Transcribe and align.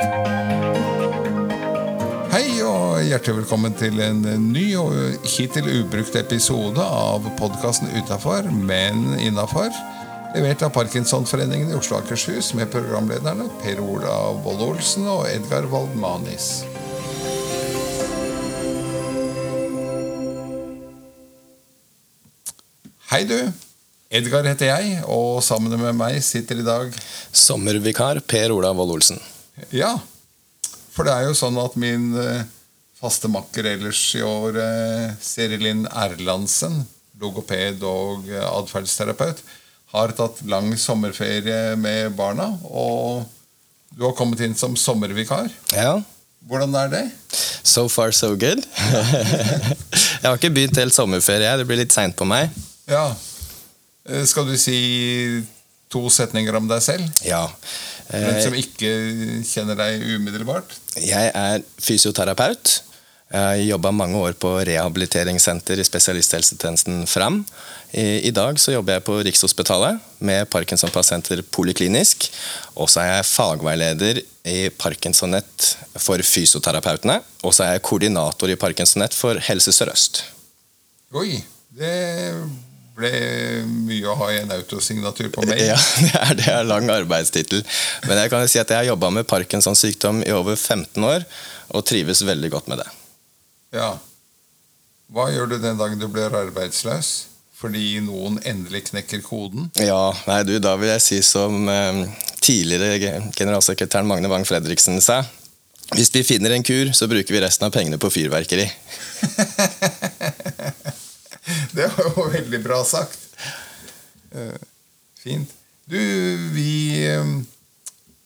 Hei 0.00 0.06
og 2.64 3.02
hjertelig 3.04 3.42
velkommen 3.42 3.74
til 3.76 3.98
en 4.00 4.22
ny 4.48 4.62
og 4.80 4.94
hittil 5.28 5.66
ubrukt 5.82 6.14
episode 6.16 6.80
av 6.80 7.26
podkasten 7.36 7.90
Utafor, 7.98 8.46
men 8.48 9.18
innafor. 9.20 9.68
Levert 10.32 10.62
av 10.64 10.72
Parkinsonforeningen 10.72 11.68
i 11.68 11.76
Oslo 11.76 11.98
og 11.98 12.06
Akershus 12.06 12.54
med 12.56 12.72
programlederne 12.72 13.44
Per 13.60 13.82
Ola 13.84 14.14
Wold 14.40 14.62
Olsen 14.70 15.04
og 15.04 15.26
Edgar 15.28 15.68
Waldmanis. 15.68 16.62
Hei, 23.10 23.26
du. 23.28 23.36
Edgar 24.08 24.48
heter 24.48 24.72
jeg, 24.72 25.04
og 25.12 25.44
sammen 25.44 25.76
med 25.76 25.92
meg 26.00 26.22
sitter 26.24 26.56
i 26.62 26.64
dag 26.64 26.88
Sommervikar 27.36 28.24
Per 28.24 28.56
Ola 28.56 28.72
Wold 28.72 28.96
Olsen. 28.96 29.20
Ja, 29.74 29.94
for 30.94 31.06
det 31.06 31.14
er 31.14 31.28
jo 31.28 31.36
sånn 31.38 31.58
at 31.62 31.76
min 31.80 32.10
eh, 32.18 32.42
faste 33.00 33.30
makker 33.32 33.68
ellers 33.70 34.00
i 34.18 34.22
år, 34.26 34.58
eh, 34.60 35.12
Serilin 35.22 35.86
Erlandsen, 35.88 36.82
logoped 37.20 37.84
og 37.86 38.28
eh, 38.28 38.44
atferdsterapeut, 38.44 39.42
har 39.94 40.14
tatt 40.18 40.42
lang 40.50 40.70
sommerferie 40.78 41.76
med 41.80 42.14
barna. 42.18 42.50
Og 42.68 43.24
du 43.96 44.04
har 44.06 44.16
kommet 44.18 44.42
inn 44.44 44.54
som 44.58 44.76
sommervikar. 44.78 45.50
Ja, 45.74 46.00
Hvordan 46.48 46.72
er 46.78 46.88
det? 46.88 47.04
so 47.62 47.86
far 47.88 48.12
so 48.16 48.30
good. 48.34 48.62
jeg 50.20 50.24
har 50.24 50.38
ikke 50.38 50.52
begynt 50.54 50.78
helt 50.80 50.94
sommerferie, 50.96 51.50
det 51.60 51.66
blir 51.68 51.82
litt 51.82 51.92
seint 51.92 52.16
på 52.16 52.24
meg. 52.28 52.48
Ja. 52.88 53.10
Skal 54.26 54.48
du 54.48 54.56
si 54.58 54.78
to 55.92 56.08
setninger 56.10 56.56
om 56.56 56.70
deg 56.70 56.80
selv? 56.82 57.04
Ja. 57.26 57.42
Eh, 58.10 58.38
som 58.42 58.54
ikke 58.58 58.92
kjenner 59.46 59.78
deg 59.78 60.04
umiddelbart? 60.16 60.76
Jeg 60.98 61.30
er 61.30 61.66
fysioterapeut. 61.78 62.80
Jeg 63.30 63.46
har 63.46 63.60
jobba 63.62 63.92
mange 63.94 64.18
år 64.18 64.34
på 64.42 64.50
rehabiliteringssenter 64.66 65.78
i 65.78 65.86
spesialisthelsetjenesten 65.86 67.04
Fram. 67.06 67.44
I, 67.94 68.26
I 68.26 68.32
dag 68.34 68.58
så 68.58 68.74
jobber 68.74 68.96
jeg 68.96 69.04
på 69.06 69.18
Rikshospitalet 69.22 70.00
med 70.26 70.48
Parkinson-pasienter 70.50 71.44
poliklinisk. 71.54 72.26
Og 72.74 72.90
så 72.90 73.04
er 73.04 73.12
jeg 73.12 73.28
fagveileder 73.30 74.20
i 74.50 74.58
Parkinsonett 74.74 75.68
for 76.02 76.18
fysioterapeutene. 76.26 77.20
Og 77.46 77.54
så 77.54 77.68
er 77.68 77.76
jeg 77.76 77.86
koordinator 77.86 78.50
i 78.50 78.58
Parkinsonett 78.58 79.14
for 79.14 79.38
Helse 79.46 79.76
Sør-Øst. 79.78 80.24
Oi, 81.14 81.38
det 81.78 81.94
ble 83.00 83.10
mye 83.88 84.06
å 84.08 84.16
ha 84.20 84.28
i 84.34 84.40
en 84.42 84.52
autosignatur 84.54 85.30
på 85.34 85.46
mail. 85.48 85.64
Ja, 85.72 85.78
det 86.04 86.12
er, 86.20 86.34
det 86.38 86.52
er 86.52 86.68
lang 86.68 86.90
arbeidstittel. 86.92 87.64
Men 88.06 88.22
jeg 88.22 88.32
kan 88.32 88.44
jo 88.44 88.52
si 88.52 88.62
at 88.62 88.70
jeg 88.70 88.82
har 88.82 88.92
jobba 88.92 89.10
med 89.18 89.28
Parkinsons 89.30 89.82
sykdom 89.82 90.22
i 90.26 90.36
over 90.36 90.56
15 90.56 91.08
år, 91.08 91.26
og 91.70 91.86
trives 91.86 92.22
veldig 92.26 92.52
godt 92.52 92.70
med 92.70 92.82
det. 92.82 92.88
Ja. 93.80 93.90
Hva 95.10 95.26
gjør 95.32 95.50
du 95.50 95.58
den 95.62 95.78
dagen 95.78 95.98
du 95.98 96.06
blir 96.10 96.34
arbeidsløs? 96.34 97.10
Fordi 97.60 98.00
noen 98.00 98.38
endelig 98.48 98.86
knekker 98.88 99.20
koden? 99.20 99.66
Ja, 99.76 100.14
nei 100.24 100.38
du, 100.48 100.54
Da 100.62 100.78
vil 100.80 100.94
jeg 100.94 101.02
si 101.04 101.18
som 101.26 101.68
eh, 101.68 102.06
tidligere 102.40 103.20
generalsekretæren 103.36 104.08
Magne 104.08 104.30
Wang 104.32 104.46
Fredriksen 104.48 104.96
sa 105.04 105.18
Hvis 105.92 106.08
vi 106.14 106.24
finner 106.24 106.54
en 106.56 106.64
kur, 106.64 106.94
så 106.96 107.10
bruker 107.10 107.36
vi 107.36 107.42
resten 107.44 107.68
av 107.68 107.74
pengene 107.74 108.00
på 108.00 108.08
fyrverkeri. 108.14 108.64
Det 111.76 111.86
var 111.96 112.10
jo 112.16 112.26
veldig 112.32 112.60
bra 112.64 112.82
sagt. 112.84 113.18
Eh, 114.34 114.58
Fint. 115.20 115.52
Du, 115.90 115.98
vi 116.54 117.06
eh, 117.06 117.30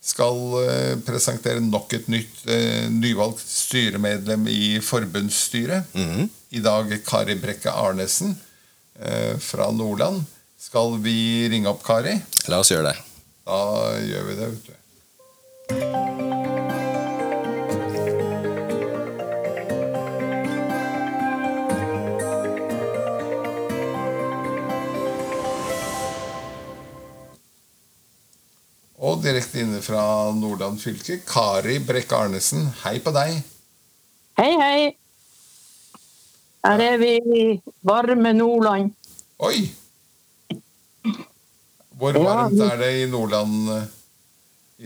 skal 0.05 0.41
eh, 0.63 0.95
presentere 1.05 1.61
nok 1.65 1.93
et 1.97 2.09
nytt 2.13 2.45
nyvalgt 2.93 3.43
styremedlem 3.45 4.49
i 4.53 4.79
forbundsstyret. 4.85 5.93
Mhm. 5.97 6.29
I 6.55 6.61
dag 6.63 6.93
Kari 7.03 7.35
Brekke 7.35 7.73
Arnesen 7.73 8.37
fra 9.43 9.73
Nordland. 9.75 10.21
Skal 10.61 11.01
vi 11.03 11.49
ringe 11.51 11.67
opp 11.67 11.81
Kari? 11.83 12.13
La 12.47 12.61
oss 12.63 12.71
gjøre 12.71 12.93
det. 12.93 13.01
Da 13.43 13.59
gjør 13.99 14.29
vi 14.29 14.37
det, 14.39 14.51
vet 14.53 14.69
du. 14.69 14.77
Og 29.15 29.21
direkte 29.23 29.61
inne 29.63 29.79
fra 29.79 30.03
Nordland 30.35 30.81
fylke, 30.83 31.21
Kari 31.23 31.77
Brekke 31.87 32.17
Arnesen. 32.19 32.65
Hei 32.83 32.97
på 32.99 33.13
deg. 33.15 33.37
Hei, 34.41 34.49
hei. 34.59 34.79
Her 36.65 36.81
er 36.83 36.97
vi 36.99 37.11
i 37.23 37.45
varme 37.87 38.33
Nordland. 38.35 38.91
Oi! 39.39 39.69
Hvor 41.95 42.19
varmt 42.25 42.59
er 42.67 42.81
det 42.81 42.89
i 43.05 43.05
Nordland 43.13 43.69
eh, 43.77 43.85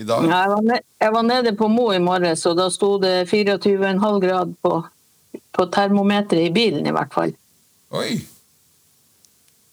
i 0.03 0.05
dag? 0.05 0.27
Jeg 0.29 0.51
var, 0.53 0.61
ned, 0.67 0.85
jeg 1.01 1.15
var 1.15 1.25
nede 1.25 1.53
på 1.57 1.69
Mo 1.73 1.87
i 1.95 2.01
morges, 2.03 2.45
og 2.45 2.59
da 2.59 2.67
sto 2.69 2.91
det 3.01 3.15
24,5 3.31 4.19
grad 4.27 4.53
på, 4.61 4.75
på 5.57 5.67
termometeret 5.73 6.51
i 6.51 6.53
bilen 6.53 6.85
i 6.85 6.93
hvert 6.93 7.17
fall. 7.17 7.33
Oi! 7.97 8.19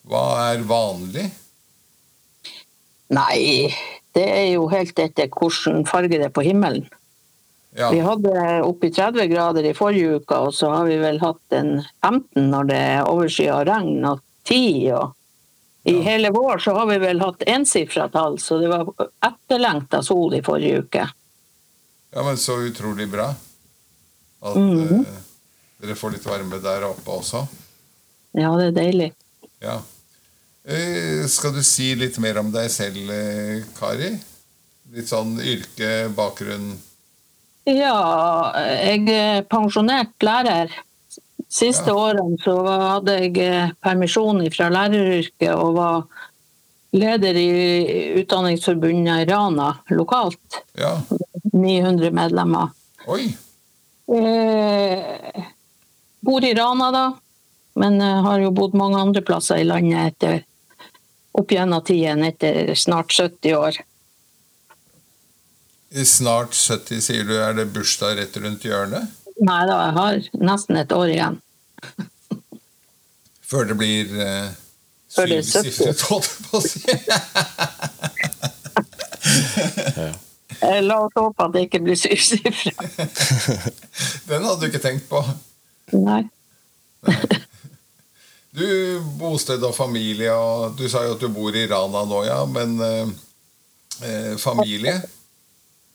Hva 0.08 0.24
er 0.46 0.64
vanlig? 0.64 1.26
Nei, 3.12 3.68
det 4.16 4.24
er 4.32 4.46
jo 4.54 4.66
helt 4.72 4.98
etter 5.02 5.28
hvilken 5.28 5.84
farge 5.88 6.16
det 6.16 6.28
er 6.30 6.34
på 6.34 6.44
himmelen. 6.46 6.86
Ja, 7.76 7.90
Vi 7.92 7.98
hadde 8.00 8.62
oppi 8.64 8.88
30 8.90 9.26
grader 9.28 9.66
i 9.68 9.74
forrige 9.76 10.16
uke, 10.22 10.38
og 10.46 10.54
så 10.56 10.70
har 10.72 10.86
vi 10.88 10.96
vel 10.96 11.18
hatt 11.20 11.52
en 11.58 11.74
15 12.00 12.46
når 12.50 12.70
det 12.70 12.78
er 12.80 13.02
overskyet 13.10 13.52
av 13.52 13.66
regn, 13.68 13.98
og 14.08 14.22
10. 14.48 14.92
og 14.96 15.12
I 15.86 15.92
Ja. 15.92 16.02
hele 16.02 16.30
vår 16.34 16.58
så 16.64 16.72
har 16.74 16.86
vi 16.88 16.96
vel 16.98 17.20
hatt 17.20 17.44
ensifra 17.46 18.08
tall, 18.10 18.38
så 18.42 18.56
det 18.58 18.70
var 18.72 18.88
etterlengta 19.22 20.00
sol 20.02 20.34
i 20.34 20.40
forrige 20.42 20.80
uke. 20.86 21.04
ja 22.16 22.22
men 22.24 22.36
så 22.36 22.56
utrolig 22.70 23.10
bra. 23.12 23.28
At 24.42 24.56
Mhm. 24.56 25.00
eh, 25.04 25.22
dere 25.82 25.94
får 25.94 26.12
litt 26.12 26.24
varme 26.24 26.58
der 26.62 26.82
oppe 26.88 27.10
også. 27.20 27.46
Ja, 28.32 28.56
det 28.56 28.66
er 28.72 28.82
deilig. 28.82 29.12
Ja. 29.60 29.80
Eh, 30.66 31.26
skal 31.30 31.52
du 31.54 31.62
si 31.62 31.92
litt 31.94 32.16
mer 32.18 32.40
om 32.40 32.48
deg 32.50 32.66
selv, 32.74 33.10
eh, 33.10 33.60
Kari? 33.78 34.16
Litt 34.94 35.06
sånn 35.10 35.36
yrke, 35.42 36.08
bakgrunn 36.14 36.72
Ja, 37.66 38.52
jeg 38.62 39.08
er 39.10 39.42
pensjonert 39.50 40.14
lærer. 40.22 40.70
Siste 41.50 41.90
Ja. 41.90 41.94
årene 41.94 42.38
så 42.42 42.54
hadde 42.66 43.14
jeg 43.20 43.38
eh, 43.38 43.70
permisjon 43.82 44.42
fra 44.54 44.68
læreryrket 44.70 45.50
og 45.54 45.74
var 45.74 46.04
leder 46.92 47.34
i 47.34 48.22
Utdanningsforbundet 48.22 49.28
Rana 49.30 49.80
lokalt. 49.90 50.62
Ja. 50.78 51.00
900 51.52 52.10
medlemmer. 52.10 52.70
Oi! 53.08 53.34
Eh, 54.14 55.42
bor 56.22 56.44
i 56.44 56.54
Rana, 56.54 56.90
da. 56.92 57.06
Men 57.76 58.00
har 58.00 58.40
jo 58.40 58.50
bodd 58.50 58.74
mange 58.74 58.96
andre 58.98 59.22
plasser 59.22 59.58
i 59.58 59.64
landet 59.64 60.14
etter 60.14 60.44
opp 61.36 61.50
gjennom 61.52 61.82
tiden 61.84 62.24
etter 62.26 62.74
snart 62.78 63.12
70 63.12 63.54
år. 63.58 63.76
I 65.96 66.04
Snart 66.04 66.54
70, 66.56 67.00
sier 67.04 67.24
du. 67.28 67.34
Er 67.40 67.52
det 67.56 67.66
bursdag 67.72 68.16
rett 68.18 68.36
rundt 68.42 68.64
hjørnet? 68.66 69.02
Nei 69.40 69.66
da, 69.68 69.76
jeg 69.86 69.94
har 69.96 70.14
nesten 70.50 70.76
et 70.80 70.92
år 70.96 71.08
igjen. 71.12 71.36
Før 73.46 73.62
det 73.70 73.76
blir 73.78 74.04
eh, 74.24 74.48
Før 75.14 75.26
det 75.30 75.36
er 75.38 75.42
70. 75.46 75.50
syvsifret, 75.52 76.00
holdt 76.10 76.26
jeg 76.26 76.32
på 76.50 76.56
å 76.56 76.58
si. 76.66 76.80
Eh, 80.62 80.80
La 80.80 80.94
oss 81.04 81.12
håpe 81.18 81.44
at 81.44 81.52
det 81.52 81.66
ikke 81.66 81.82
blir 81.84 81.96
syvsifra. 82.00 82.70
Den 84.30 84.44
hadde 84.46 84.60
du 84.62 84.66
ikke 84.70 84.80
tenkt 84.80 85.04
på. 85.10 85.20
Nei. 85.92 86.22
Nei. 87.04 87.18
Du, 88.56 89.02
bosted 89.20 89.60
og 89.68 89.74
familie, 89.76 90.32
og 90.32 90.78
du 90.78 90.86
sa 90.88 91.02
jo 91.04 91.16
at 91.16 91.20
du 91.20 91.28
bor 91.32 91.52
i 91.52 91.66
Rana 91.68 92.06
nå, 92.08 92.22
ja, 92.24 92.38
men 92.48 92.78
eh, 92.80 93.10
eh, 94.00 94.32
familie? 94.40 94.94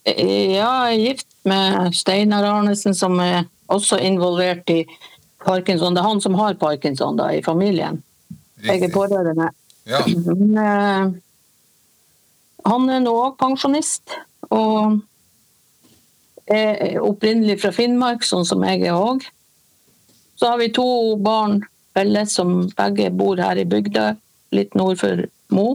Ja, 0.05 0.13
jeg 0.13 0.59
er 0.61 0.99
gift 0.99 1.27
med 1.45 1.95
Steinar 1.97 2.45
Arnesen, 2.45 2.93
som 2.97 3.17
er 3.21 3.47
også 3.71 3.97
involvert 4.01 4.69
i 4.69 4.83
parkinson. 5.41 5.97
Det 5.97 6.03
er 6.03 6.09
han 6.09 6.21
som 6.21 6.37
har 6.37 6.59
parkinson 6.61 7.17
da, 7.17 7.31
i 7.33 7.41
familien. 7.45 8.03
Jeg 8.61 8.85
er 8.85 8.93
pårørende. 8.93 9.49
Ja. 9.89 10.03
Men, 10.05 10.57
eh, 10.61 11.17
han 12.69 12.89
er 12.93 13.01
nå 13.01 13.15
pensjonist, 13.41 14.13
og 14.53 15.01
er 16.51 17.01
opprinnelig 17.01 17.57
fra 17.63 17.73
Finnmark, 17.73 18.25
sånn 18.27 18.45
som 18.45 18.61
jeg 18.69 18.85
er 18.85 18.97
òg. 18.97 19.25
Så 20.37 20.49
har 20.49 20.61
vi 20.61 20.69
to 20.73 21.15
barn 21.21 21.61
felles 21.95 22.33
som 22.38 22.69
begge 22.77 23.09
bor 23.15 23.39
her 23.41 23.59
i 23.61 23.67
bygda, 23.67 24.15
litt 24.55 24.75
nord 24.75 24.99
for 25.01 25.25
Mo. 25.51 25.67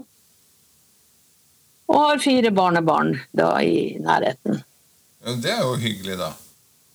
Og 1.86 2.00
har 2.02 2.18
fire 2.22 2.50
barnebarn 2.50 3.14
da 3.36 3.52
i 3.62 3.94
nærheten. 4.02 4.62
Det 5.42 5.50
er 5.52 5.62
jo 5.62 5.76
hyggelig, 5.78 6.16
da. 6.18 6.32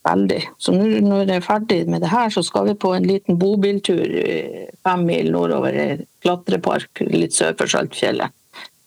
Veldig. 0.08 0.40
Så 0.58 0.74
nå 0.74 0.88
når 1.06 1.28
jeg 1.28 1.38
er 1.38 1.46
ferdig 1.46 1.78
med 1.92 2.02
det 2.02 2.10
her, 2.12 2.32
så 2.34 2.42
skal 2.44 2.66
vi 2.72 2.78
på 2.80 2.94
en 2.98 3.06
liten 3.06 3.38
bobiltur 3.40 4.02
eh, 4.02 4.72
fem 4.84 5.04
mil 5.06 5.30
nordover 5.34 5.78
i 5.78 5.86
klatrepark 6.24 7.04
litt 7.12 7.38
sør 7.38 7.54
for 7.60 7.70
Saltfjellet. 7.70 8.34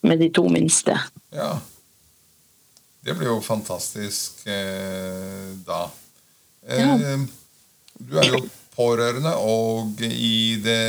Med 0.05 0.21
de 0.21 0.29
to 0.35 0.49
minste. 0.53 0.97
Ja. 1.33 1.53
Det 3.05 3.15
blir 3.17 3.31
jo 3.31 3.39
fantastisk 3.45 4.43
eh, 4.51 5.55
da. 5.67 5.87
Eh, 6.67 6.83
Ja. 6.83 7.17
Du 7.95 8.17
er 8.19 8.27
jo 8.27 8.41
pårørende, 8.77 9.35
og 9.39 10.01
i 10.05 10.57
det 10.63 10.81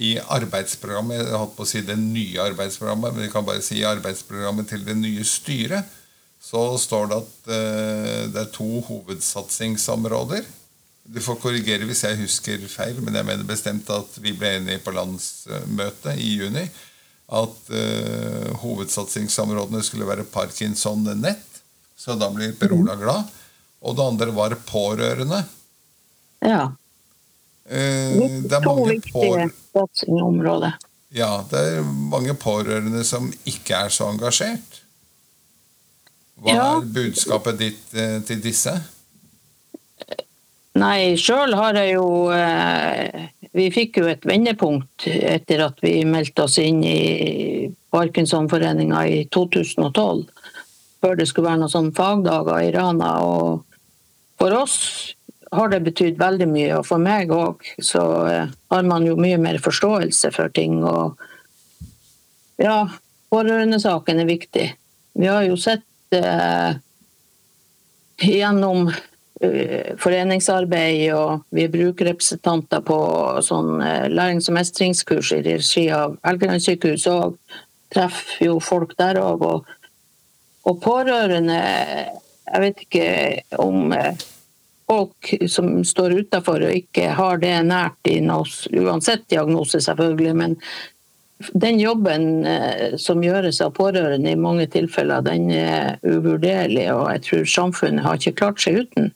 i 0.00 0.14
arbeidsprogrammet, 0.16 1.20
jeg 1.20 1.36
holdt 1.36 1.56
på 1.56 1.66
å 1.66 1.68
si 1.68 1.82
det 1.84 1.98
nye 2.00 2.40
arbeidsprogrammet, 2.40 3.12
men 3.12 3.26
vi 3.26 3.32
kan 3.32 3.44
bare 3.44 3.64
si 3.64 3.82
arbeidsprogrammet 3.84 4.70
til 4.70 4.86
det 4.86 4.94
nye 4.96 5.24
styret, 5.28 5.98
så 6.42 6.62
står 6.80 7.10
det 7.10 7.18
at 7.20 7.50
eh, 7.54 8.22
det 8.32 8.40
er 8.40 8.54
to 8.54 8.80
hovedsatsingsområder. 8.88 10.46
Du 11.12 11.20
får 11.22 11.38
korrigere 11.42 11.86
hvis 11.86 12.02
jeg 12.06 12.22
husker 12.22 12.64
feil, 12.72 13.02
men 13.04 13.18
jeg 13.18 13.28
mener 13.28 13.46
bestemt 13.46 13.90
at 13.92 14.16
vi 14.22 14.32
ble 14.38 14.56
enige 14.56 14.80
på 14.82 14.94
landsmøtet 14.96 16.16
i 16.16 16.32
juni 16.40 16.64
at 17.32 17.70
eh, 17.72 18.50
hovedsatsingsområdene 18.60 19.82
skulle 19.84 20.08
være 20.08 20.28
Parkinson-nett. 20.28 21.62
Så 21.96 22.16
da 22.18 22.28
blir 22.32 22.56
Per 22.58 22.74
Ola 22.74 22.96
glad. 22.98 23.30
Og 23.82 23.96
det 23.96 24.04
andre 24.04 24.34
var 24.34 24.56
pårørende. 24.66 25.40
Ja. 26.44 26.72
Eh, 27.72 28.42
det 28.44 28.58
er 28.58 28.64
mange 28.66 28.98
pårørende 29.06 30.72
Ja, 31.12 31.42
det 31.48 31.60
er 31.60 31.84
mange 31.84 32.34
pårørende 32.36 33.04
som 33.04 33.30
ikke 33.48 33.86
er 33.86 33.92
så 33.92 34.10
engasjert. 34.12 34.80
Hva 36.42 36.56
er 36.56 36.90
budskapet 36.94 37.60
ditt 37.60 37.94
eh, 37.96 38.18
til 38.28 38.42
disse? 38.44 38.74
Nei, 40.80 41.14
sjøl 41.20 41.52
har 41.56 41.76
jeg 41.76 41.94
jo 41.98 42.06
eh, 42.32 43.28
Vi 43.52 43.68
fikk 43.72 44.00
jo 44.00 44.08
et 44.08 44.24
vendepunkt 44.24 45.06
etter 45.06 45.66
at 45.68 45.80
vi 45.84 45.98
meldte 46.08 46.46
oss 46.48 46.58
inn 46.60 46.80
i 46.84 47.68
Parkinsonforeninga 47.92 49.04
i 49.08 49.18
2012. 49.32 50.24
Før 51.02 51.18
det 51.18 51.28
skulle 51.28 51.50
være 51.50 51.60
noen 51.64 51.72
sånne 51.72 51.96
fagdager 51.96 52.64
i 52.64 52.72
Rana. 52.72 53.12
Og 53.20 53.64
for 54.40 54.56
oss 54.56 54.78
har 55.52 55.68
det 55.68 55.82
betydd 55.84 56.20
veldig 56.20 56.48
mye, 56.48 56.70
og 56.78 56.86
for 56.88 57.02
meg 57.02 57.32
òg. 57.34 57.66
Så 57.82 58.02
eh, 58.30 58.52
har 58.72 58.88
man 58.88 59.06
jo 59.06 59.18
mye 59.20 59.38
mer 59.40 59.60
forståelse 59.62 60.32
for 60.34 60.52
ting. 60.54 60.80
Og 60.84 61.18
ja, 62.62 62.86
pårørendesaken 63.32 64.22
er 64.22 64.30
viktig. 64.30 64.66
Vi 65.12 65.28
har 65.28 65.44
jo 65.44 65.58
sett 65.60 66.16
eh, 66.16 66.78
gjennom 68.22 68.88
eh, 68.88 69.92
foreningsarbeid, 70.00 71.04
og 71.18 71.44
vi 71.52 71.68
bruker 71.72 72.12
representanter 72.12 72.80
på 72.86 72.98
sånn 73.44 73.76
eh, 73.84 74.08
lærings- 74.08 74.48
og 74.48 74.56
mestringskurs 74.56 75.34
i 75.36 75.42
regi 75.50 75.86
av 75.92 76.16
Helgelandssykehuset 76.24 77.12
og 77.12 77.36
treffer 77.92 78.46
jo 78.48 78.58
folk 78.64 78.96
der 78.96 79.20
òg. 79.20 79.44
Og, 79.44 79.78
og 80.64 80.82
pårørende 80.82 81.60
Jeg 82.52 82.60
vet 82.60 82.80
ikke 82.84 83.04
om 83.62 83.92
eh, 83.96 84.16
folk 84.92 85.34
som 85.48 85.74
står 85.86 86.18
utafor 86.20 86.66
og 86.68 86.76
ikke 86.76 87.12
har 87.16 87.40
det 87.42 87.54
nært 87.64 88.10
i 88.10 88.18
oss, 88.32 88.66
uansett 88.68 89.24
diagnose, 89.32 89.80
selvfølgelig, 89.80 90.34
men 90.36 90.58
den 91.58 91.80
jobben 91.80 92.46
eh, 92.46 92.96
som 93.00 93.22
gjøres 93.24 93.60
av 93.64 93.72
pårørende 93.76 94.30
i 94.30 94.38
mange 94.38 94.68
tilfeller, 94.70 95.24
den 95.26 95.48
er 95.50 95.98
uvurderlig, 96.06 96.86
og 96.94 97.08
jeg 97.14 97.24
tror 97.28 97.48
samfunnet 97.54 98.04
har 98.04 98.20
ikke 98.20 98.36
klart 98.38 98.62
seg 98.62 98.84
uten. 98.84 99.10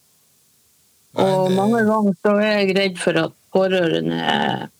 Og 1.17 1.53
mange 1.57 1.85
ganger 1.87 2.17
så 2.25 2.33
er 2.41 2.57
jeg 2.61 2.77
redd 2.77 2.99
for 3.01 3.27
at 3.27 3.37
pårørende 3.55 4.73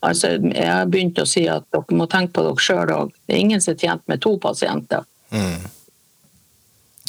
Altså, 0.00 0.30
jeg 0.40 0.64
har 0.64 0.86
begynt 0.88 1.18
å 1.20 1.26
si 1.28 1.42
at 1.52 1.66
dere 1.74 1.92
må 1.92 2.06
tenke 2.08 2.32
på 2.38 2.44
dere 2.46 2.62
sjøl 2.64 2.88
òg. 2.94 3.10
Det 3.28 3.34
er 3.34 3.42
ingen 3.42 3.60
som 3.60 3.74
er 3.74 3.82
tjent 3.82 4.06
med 4.08 4.22
to 4.24 4.30
pasienter. 4.40 5.02
Mm. 5.28 5.66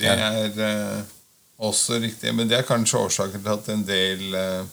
Det 0.02 0.10
er 0.12 0.58
eh, 0.66 0.98
også 1.62 2.00
riktig, 2.02 2.34
men 2.36 2.50
det 2.50 2.58
er 2.60 2.68
kanskje 2.68 3.00
årsaken 3.06 3.44
til 3.44 3.54
at 3.54 3.68
en 3.74 3.84
del 3.86 4.38
eh, 4.38 4.70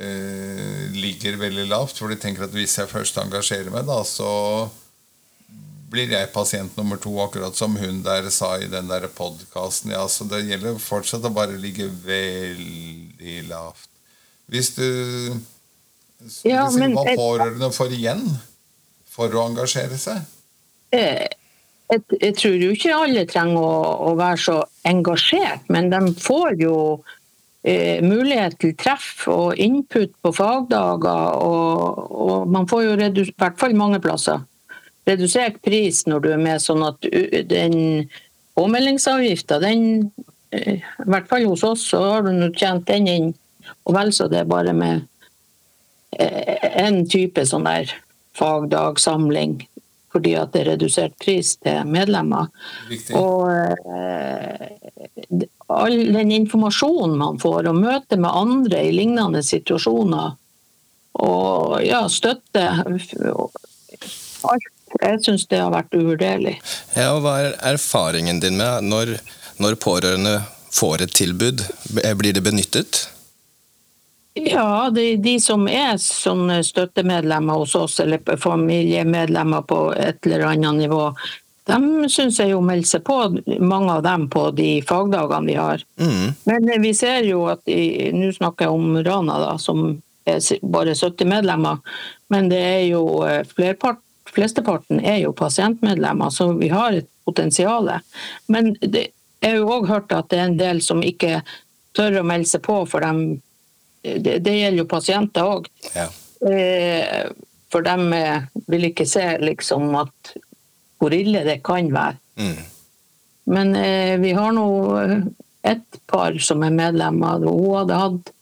eh, 0.00 0.84
ligger 0.96 1.36
veldig 1.40 1.66
lavt. 1.68 1.98
For 2.00 2.08
de 2.12 2.18
tenker 2.20 2.46
at 2.46 2.54
hvis 2.56 2.78
jeg 2.80 2.90
først 2.90 3.20
engasjerer 3.20 3.68
meg, 3.74 3.84
da, 3.88 4.00
så 4.08 4.30
blir 5.88 6.10
jeg 6.12 6.30
pasient 6.34 6.74
nummer 6.76 7.00
to, 7.00 7.12
akkurat 7.22 7.56
som 7.56 7.76
hun 7.80 8.02
der 8.04 8.28
sa 8.32 8.54
i 8.60 8.68
den 8.68 8.90
der 8.90 9.08
podkasten. 9.12 9.92
Ja, 9.94 10.04
så 10.08 10.26
det 10.28 10.42
gjelder 10.48 10.80
fortsatt 10.82 11.24
å 11.24 11.32
bare 11.32 11.56
ligge 11.60 11.88
veldig 12.04 13.38
lavt. 13.48 13.88
Hvis 14.48 14.74
du 14.76 14.84
Ja, 16.48 16.64
si, 16.68 16.80
men 16.80 16.96
Hva 16.96 17.04
pårørende 17.14 17.68
får 17.72 17.92
igjen 17.94 18.24
for 19.08 19.32
å 19.36 19.44
engasjere 19.48 19.96
seg? 20.00 20.24
Eh, 20.92 21.28
Jeg, 21.88 22.02
jeg 22.20 22.34
tror 22.36 22.56
jo 22.60 22.72
ikke 22.74 22.96
alle 22.96 23.24
trenger 23.28 23.62
å, 23.64 23.76
å 24.10 24.16
være 24.18 24.40
så 24.42 24.56
engasjert, 24.88 25.64
men 25.72 25.88
de 25.92 26.00
får 26.20 26.58
jo 26.60 26.74
eh, 27.64 28.04
mulighet 28.04 28.58
til 28.60 28.74
treff 28.76 29.24
og 29.32 29.56
input 29.56 30.12
på 30.22 30.32
fagdager. 30.36 31.38
Og, 31.40 32.12
og 32.12 32.52
man 32.52 32.68
får 32.68 32.84
jo 32.84 32.94
i 32.98 33.28
hvert 33.32 33.60
fall 33.60 33.76
mange 33.78 34.02
plasser 34.04 34.44
redusert 35.08 35.62
pris 35.64 36.02
når 36.04 36.24
du 36.24 36.32
er 36.34 36.42
med, 36.42 36.60
sånn 36.60 36.84
at 36.84 37.06
den 37.48 37.78
påmeldingsavgifta, 38.58 39.60
den 39.64 40.10
eh, 40.52 40.82
I 40.82 41.08
hvert 41.08 41.30
fall 41.30 41.48
hos 41.48 41.64
oss, 41.64 41.86
så 41.88 42.02
har 42.04 42.28
du 42.28 42.50
tjent 42.52 42.84
den 42.90 43.08
inn. 43.08 43.30
Og 43.88 43.96
vel 43.96 44.12
så 44.12 44.28
det 44.28 44.42
er 44.42 44.50
bare 44.50 44.76
med 44.76 45.06
én 46.18 46.84
en 46.88 47.02
type 47.08 47.42
sånn 47.46 47.66
der 47.68 47.90
fagdagsamling 48.38 49.58
fordi 50.12 50.34
at 50.40 50.52
det 50.54 50.62
er 50.62 50.70
redusert 50.72 51.16
pris 51.20 51.54
til 51.62 51.88
medlemmer. 51.88 52.48
Viktig. 52.88 53.16
Og 53.18 53.48
eh, 53.92 54.68
all 55.68 55.98
den 56.14 56.32
informasjonen 56.32 57.16
man 57.20 57.40
får, 57.42 57.68
og 57.68 57.80
møte 57.80 58.18
med 58.20 58.32
andre 58.32 58.86
i 58.88 58.94
lignende 58.94 59.42
situasjoner, 59.44 60.36
og 61.18 61.78
ja, 61.84 62.04
støtte 62.12 62.68
Alt. 64.48 64.74
Jeg 65.02 65.18
syns 65.20 65.44
det 65.50 65.58
har 65.60 65.72
vært 65.74 65.92
uvurderlig. 65.98 66.54
Ja, 66.94 67.10
og 67.12 67.24
Hva 67.24 67.34
er 67.42 67.56
erfaringen 67.74 68.40
din 68.40 68.56
med 68.56 68.86
når, 68.88 69.18
når 69.60 69.76
pårørende 69.82 70.38
får 70.72 71.04
et 71.04 71.14
tilbud? 71.18 71.64
Blir 71.92 72.32
det 72.32 72.44
benyttet? 72.46 73.02
Ja, 74.46 74.90
de, 74.94 75.16
de 75.16 75.34
som 75.40 75.66
er 75.70 75.98
sånne 76.02 76.60
støttemedlemmer 76.66 77.60
hos 77.62 77.74
oss, 77.78 77.98
eller 78.04 78.22
familiemedlemmer 78.38 79.66
på 79.68 79.82
et 79.96 80.26
eller 80.26 80.46
annet 80.52 80.82
nivå, 80.84 81.04
de 81.68 82.08
syns 82.08 82.38
jeg 82.40 82.54
jo 82.54 82.60
melder 82.64 82.88
seg 82.88 83.04
på, 83.04 83.16
mange 83.60 83.98
av 83.98 84.04
dem, 84.06 84.28
på 84.32 84.48
de 84.56 84.78
fagdagene 84.88 85.50
vi 85.50 85.56
har. 85.58 85.82
Mm. 86.00 86.28
Men 86.48 86.70
vi 86.82 86.94
ser 86.96 87.26
jo 87.28 87.44
at 87.52 87.66
Nå 87.68 88.30
snakker 88.36 88.68
jeg 88.68 88.78
om 88.78 89.00
Rana, 89.04 89.36
da, 89.42 89.50
som 89.60 89.98
er 90.28 90.40
bare 90.62 90.94
70 90.96 91.28
medlemmer. 91.28 91.82
Men 92.32 92.48
det 92.52 92.60
er 92.62 92.84
jo 92.88 93.02
eh, 93.26 93.42
flerpart, 93.48 94.00
flesteparten 94.32 95.00
er 95.00 95.22
jo 95.22 95.34
pasientmedlemmer, 95.36 96.32
så 96.32 96.50
vi 96.56 96.70
har 96.72 96.96
et 96.96 97.08
potensial. 97.28 97.90
Men 98.46 98.74
det, 98.80 99.10
jeg 99.40 99.54
har 99.54 99.60
jo 99.60 99.72
òg 99.76 99.88
hørt 99.88 100.12
at 100.16 100.30
det 100.32 100.40
er 100.40 100.48
en 100.48 100.60
del 100.60 100.82
som 100.84 101.04
ikke 101.04 101.42
tør 101.96 102.20
å 102.20 102.26
melde 102.26 102.48
seg 102.48 102.64
på, 102.64 102.80
for 102.88 103.04
dem, 103.04 103.40
det, 104.02 104.38
det 104.44 104.56
gjelder 104.56 104.82
jo 104.82 104.88
pasienter 104.90 105.52
òg. 105.56 105.68
Ja. 105.94 106.08
Eh, 106.48 107.28
For 107.68 107.84
de 107.84 108.12
eh, 108.16 108.46
vil 108.72 108.88
ikke 108.88 109.04
se 109.08 109.24
liksom 109.42 109.90
at 109.98 110.34
hvor 110.98 111.14
ille 111.14 111.44
det 111.46 111.60
kan 111.66 111.90
være. 111.92 112.16
Mm. 112.40 112.62
Men 113.54 113.74
eh, 113.76 114.14
vi 114.22 114.32
har 114.36 114.54
nå 114.56 114.68
et 114.98 115.28
ett 115.72 116.06
par 116.06 116.38
som 116.38 116.62
er 116.62 116.74
medlemmer. 116.74 117.44
og 117.44 117.60
Hun 117.60 117.76
hadde 117.78 118.02
hatt 118.02 118.32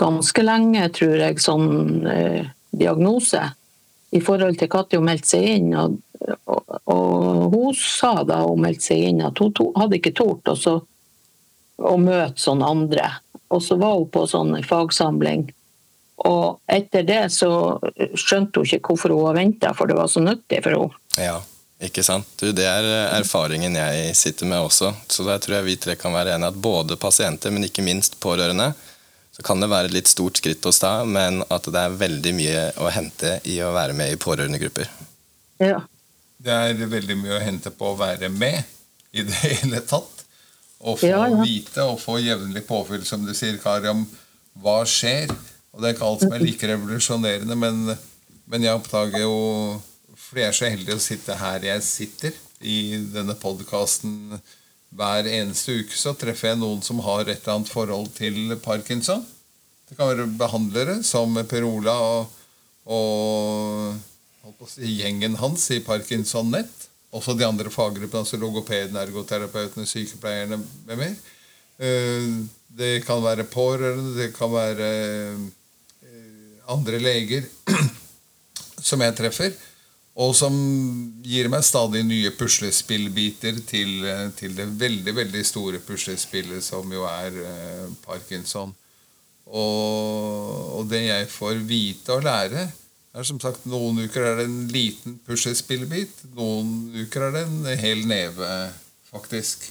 ganske 0.00 0.44
lenge, 0.44 0.86
tror 0.96 1.18
jeg, 1.20 1.42
sånn 1.42 2.06
eh, 2.08 2.48
diagnose 2.70 3.42
i 4.12 4.20
forhold 4.20 4.58
til 4.60 4.72
når 4.72 4.96
hun 4.96 5.06
meldte 5.08 5.34
seg 5.34 5.48
inn. 5.56 5.74
Og, 5.78 5.98
og, 6.50 6.78
og 6.92 7.54
hun 7.54 7.76
sa 7.78 8.14
da 8.28 8.42
hun 8.46 8.64
meldte 8.64 8.90
seg 8.90 9.04
inn 9.10 9.22
at 9.24 9.38
hun 9.42 9.52
to, 9.56 9.70
hadde 9.76 10.00
ikke 10.00 10.14
tort 10.16 10.52
å 10.52 11.96
møte 11.98 12.40
sånne 12.40 12.72
andre. 12.74 13.08
Og 13.52 13.62
så 13.62 13.76
var 13.80 13.98
hun 13.98 14.08
på 14.12 14.24
sånn 14.30 14.56
fagsamling. 14.66 15.46
Og 16.28 16.60
etter 16.70 17.06
det 17.06 17.22
så 17.34 17.50
skjønte 18.14 18.62
hun 18.62 18.68
ikke 18.68 18.92
hvorfor 18.92 19.14
hun 19.14 19.26
har 19.28 19.38
venta, 19.40 19.72
for 19.76 19.90
det 19.90 19.96
var 19.98 20.10
så 20.10 20.22
nyttig 20.22 20.62
for 20.64 20.76
henne. 20.76 21.02
ja, 21.18 21.40
ikke 21.82 22.04
sant? 22.06 22.28
Du, 22.38 22.52
det 22.54 22.68
er 22.68 22.86
erfaringen 23.18 23.74
jeg 23.74 24.14
sitter 24.16 24.48
med 24.48 24.62
også. 24.68 24.92
Så 25.10 25.26
der 25.26 25.42
tror 25.42 25.58
jeg 25.58 25.66
vi 25.66 25.76
tre 25.82 25.96
kan 25.98 26.14
være 26.14 26.36
enige 26.36 26.52
at 26.54 26.60
både 26.62 26.98
pasienter, 27.00 27.50
men 27.50 27.66
ikke 27.66 27.84
minst 27.84 28.20
pårørende, 28.22 28.70
så 29.32 29.42
kan 29.42 29.60
det 29.60 29.70
være 29.72 29.88
et 29.88 29.96
litt 29.96 30.10
stort 30.12 30.38
skritt 30.38 30.66
å 30.68 30.74
ta, 30.76 30.92
men 31.08 31.40
at 31.48 31.66
det 31.72 31.80
er 31.80 31.96
veldig 32.04 32.34
mye 32.36 32.66
å 32.84 32.90
hente 32.92 33.38
i 33.48 33.56
å 33.64 33.72
være 33.74 33.96
med 33.96 34.12
i 34.12 34.20
pårørendegrupper. 34.20 34.90
Ja. 35.62 35.80
Det 36.42 36.52
er 36.52 36.90
veldig 36.90 37.16
mye 37.18 37.38
å 37.38 37.42
hente 37.42 37.72
på 37.74 37.92
å 37.92 37.98
være 37.98 38.28
med 38.30 38.62
i 39.16 39.24
det 39.26 39.38
hele 39.42 39.80
tatt. 39.88 40.21
Å 40.82 40.96
få 40.98 41.08
Ja, 41.08 41.22
ja. 41.30 41.40
vite 41.42 41.84
og 41.86 42.00
få 42.02 42.18
jevnlig 42.22 42.64
påfyll, 42.66 43.04
som 43.06 43.24
du 43.26 43.32
sier, 43.36 43.58
Kari, 43.62 43.88
om 43.92 44.04
hva 44.62 44.82
skjer. 44.88 45.30
Og 45.72 45.80
det 45.80 45.88
er 45.88 45.94
ikke 45.96 46.08
alt 46.08 46.24
som 46.24 46.34
er 46.36 46.42
like 46.44 46.68
revolusjonerende, 46.68 47.56
men, 47.56 47.94
men 48.50 48.66
jeg 48.66 48.76
oppdager 48.76 49.22
jo 49.24 49.36
For 50.18 50.40
jeg 50.40 50.48
er 50.50 50.56
så 50.56 50.68
heldig 50.72 50.96
å 50.96 51.02
sitte 51.02 51.36
her 51.36 51.64
jeg 51.66 51.84
sitter, 51.86 52.36
i 52.62 52.96
denne 53.12 53.34
podkasten 53.40 54.36
hver 54.92 55.26
eneste 55.26 55.74
uke, 55.80 55.96
så 55.96 56.12
treffer 56.18 56.52
jeg 56.52 56.60
noen 56.60 56.82
som 56.84 57.00
har 57.04 57.24
et 57.24 57.40
eller 57.40 57.56
annet 57.56 57.72
forhold 57.72 58.10
til 58.14 58.52
parkinson. 58.62 59.24
Det 59.88 59.96
kan 59.98 60.10
være 60.12 60.28
behandlere 60.38 60.98
som 61.04 61.34
Per 61.48 61.66
Ola 61.66 61.94
og, 62.04 62.36
og 62.86 64.68
si, 64.68 64.98
gjengen 65.00 65.36
hans 65.40 65.66
i 65.74 65.80
Parkinson 65.84 66.52
Nett. 66.52 66.88
Også 67.12 67.34
de 67.36 67.44
andre 67.44 67.70
faggruppene, 67.70 68.22
altså 68.24 68.38
logopedene, 68.40 69.02
ergoterapeutene, 69.04 69.84
sykepleierne 69.88 70.56
med 70.88 70.96
mer. 70.96 71.16
Eh, 71.78 72.28
Det 72.72 73.04
kan 73.04 73.20
være 73.20 73.44
pårørende, 73.44 74.14
det 74.16 74.30
kan 74.32 74.48
være 74.48 74.86
eh, 76.08 76.62
andre 76.72 76.98
leger 76.98 77.44
som 78.88 79.02
jeg 79.04 79.16
treffer, 79.18 79.52
og 80.16 80.32
som 80.36 80.56
gir 81.24 81.50
meg 81.52 81.64
stadig 81.68 82.00
nye 82.08 82.32
puslespillbiter 82.32 83.60
til, 83.68 84.06
eh, 84.08 84.30
til 84.32 84.56
det 84.56 84.70
veldig, 84.80 85.14
veldig 85.20 85.44
store 85.44 85.82
puslespillet 85.84 86.64
som 86.64 86.88
jo 86.96 87.04
er 87.04 87.36
parkinson. 88.06 88.72
Og, 89.52 90.78
og 90.78 90.88
det 90.88 91.04
jeg 91.10 91.28
får 91.28 91.60
vite 91.68 92.16
og 92.16 92.24
lære, 92.24 92.70
er 93.12 93.26
som 93.28 93.40
sagt 93.42 93.66
noen 93.68 94.00
uker 94.06 94.24
er 94.24 94.38
det 94.40 94.46
en 94.48 94.68
liten 94.72 95.18
puslespillbit, 95.26 96.24
noen 96.36 96.92
uker 97.04 97.28
er 97.28 97.34
det 97.36 97.42
en 97.44 97.80
hel 97.80 98.06
neve, 98.08 98.48
faktisk. 99.10 99.68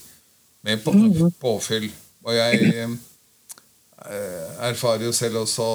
Med 0.61 0.83
på, 0.83 0.93
påfyll. 1.41 1.87
Og 2.21 2.35
jeg 2.37 2.67
eh, 2.85 2.91
erfarer 4.67 5.07
jo 5.07 5.13
selv 5.15 5.41
også 5.41 5.65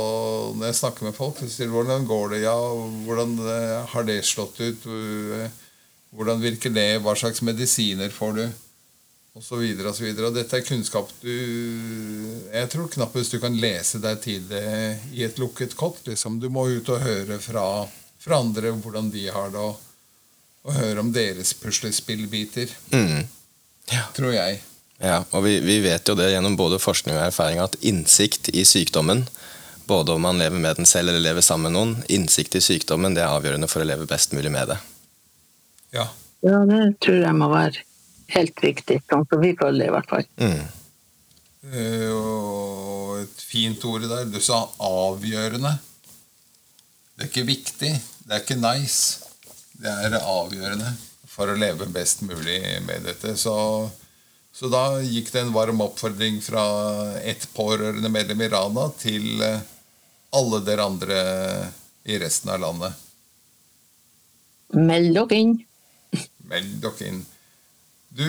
når 0.55 0.69
jeg 0.69 0.79
snakker 0.79 1.09
med 1.09 1.17
folk, 1.17 1.41
så 1.43 1.51
sier 1.51 1.73
hvordan 1.73 2.07
går 2.07 2.37
det? 2.37 2.45
Ja, 2.45 2.55
hvordan 3.09 3.35
eh, 3.43 3.79
har 3.91 4.07
det 4.07 4.21
slått 4.27 4.61
ut? 4.63 4.87
Eh, 4.87 5.63
Hvordan 6.17 6.41
virker 6.41 6.73
det? 6.73 7.03
Hva 7.05 7.13
slags 7.19 7.43
medisiner 7.45 8.13
får 8.15 8.31
du? 8.39 8.45
Og 9.37 9.45
så 9.45 9.59
videre 9.61 9.91
og 9.91 9.97
så 9.97 10.07
videre. 10.07 10.33
Dette 10.33 10.57
er 10.57 10.65
kunnskap 10.65 11.11
du 11.21 11.29
Jeg 11.29 12.69
tror 12.73 12.89
knappest 12.93 13.35
du 13.35 13.41
kan 13.43 13.57
lese 13.61 14.01
deg 14.01 14.21
til 14.25 14.47
det 14.49 14.63
i 15.13 15.27
et 15.27 15.37
lukket 15.41 15.75
kott. 15.77 16.01
Liksom. 16.09 16.39
Du 16.41 16.49
må 16.53 16.65
ut 16.73 16.89
og 16.89 17.03
høre 17.05 17.37
fra, 17.43 17.67
fra 18.23 18.39
andre 18.41 18.73
hvordan 18.73 19.11
de 19.13 19.27
har 19.29 19.51
det, 19.53 19.61
og, 19.61 19.77
og 20.65 20.79
høre 20.79 21.05
om 21.05 21.11
deres 21.13 21.53
puslespillbiter. 21.61 22.73
Mm. 22.95 23.27
Ja. 23.93 24.07
Tror 24.17 24.33
jeg. 24.33 24.63
Ja, 25.05 25.19
og 25.37 25.45
vi, 25.45 25.59
vi 25.61 25.83
vet 25.85 26.09
jo 26.09 26.17
det 26.17 26.31
gjennom 26.33 26.57
både 26.57 26.81
forskning 26.81 27.19
og 27.19 27.27
erfaring 27.27 27.61
at 27.61 27.77
innsikt 27.85 28.49
i 28.57 28.65
sykdommen, 28.65 29.27
både 29.85 30.15
om 30.17 30.25
man 30.25 30.41
lever 30.41 30.57
med 30.57 30.81
den 30.81 30.89
selv 30.89 31.13
eller 31.13 31.21
lever 31.21 31.45
sammen 31.45 31.69
med 31.69 31.77
noen, 31.77 31.93
innsikt 32.09 32.57
i 32.57 32.65
sykdommen 32.65 33.15
det 33.15 33.21
er 33.27 33.35
avgjørende 33.37 33.69
for 33.69 33.85
å 33.85 33.91
leve 33.91 34.09
best 34.09 34.33
mulig 34.33 34.55
med 34.55 34.73
det. 34.73 34.79
Ja. 35.93 36.09
Ja, 36.41 36.63
det 36.65 36.81
tror 37.05 37.21
jeg 37.21 37.37
må 37.37 37.51
være 37.53 37.85
helt 38.35 38.63
viktig, 38.63 39.01
sånn 39.11 39.27
som 39.31 39.43
vi 39.43 39.53
føler 39.59 39.85
det 39.85 39.89
i 39.91 39.95
hvert 39.95 40.11
fall. 40.11 40.27
Mm. 40.41 40.65
Eh, 41.73 42.11
Og 42.15 43.23
et 43.23 43.43
fint 43.43 43.85
ord 43.89 44.07
der. 44.07 44.27
Du 44.29 44.41
sa 44.45 44.63
avgjørende. 44.83 45.73
Det 47.17 47.25
er 47.25 47.31
ikke 47.31 47.47
viktig. 47.49 47.93
Det 48.27 48.35
er 48.35 48.43
ikke 48.43 48.59
nice. 48.61 49.23
Det 49.77 49.93
er 49.93 50.19
avgjørende 50.21 50.91
for 51.31 51.53
å 51.53 51.57
leve 51.59 51.89
best 51.93 52.23
mulig 52.25 52.59
med 52.87 53.05
dette. 53.09 53.35
Så, 53.41 53.55
så 54.57 54.71
da 54.73 55.01
gikk 55.05 55.33
det 55.33 55.45
en 55.45 55.55
varm 55.55 55.83
oppfordring 55.85 56.41
fra 56.45 56.65
ett 57.21 57.49
pårørende 57.57 58.11
medlem 58.13 58.45
i 58.45 58.51
Rana 58.53 58.89
til 59.01 59.43
eh, 59.45 59.65
alle 60.37 60.63
dere 60.65 60.87
andre 60.87 61.21
i 62.07 62.19
resten 62.21 62.53
av 62.53 62.63
landet. 62.63 63.05
Meld 64.77 65.15
dere 65.17 65.41
inn. 65.41 65.57
Meld 66.51 66.79
dere 66.85 67.11
inn. 67.11 67.25
Du 68.17 68.27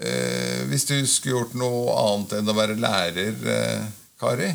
eh, 0.00 0.60
Hvis 0.68 0.84
du 0.90 0.96
skulle 1.08 1.38
gjort 1.38 1.54
noe 1.58 1.94
annet 1.96 2.34
enn 2.38 2.50
å 2.50 2.56
være 2.56 2.76
lærer, 2.80 3.36
eh, 3.54 3.84
Kari 4.20 4.50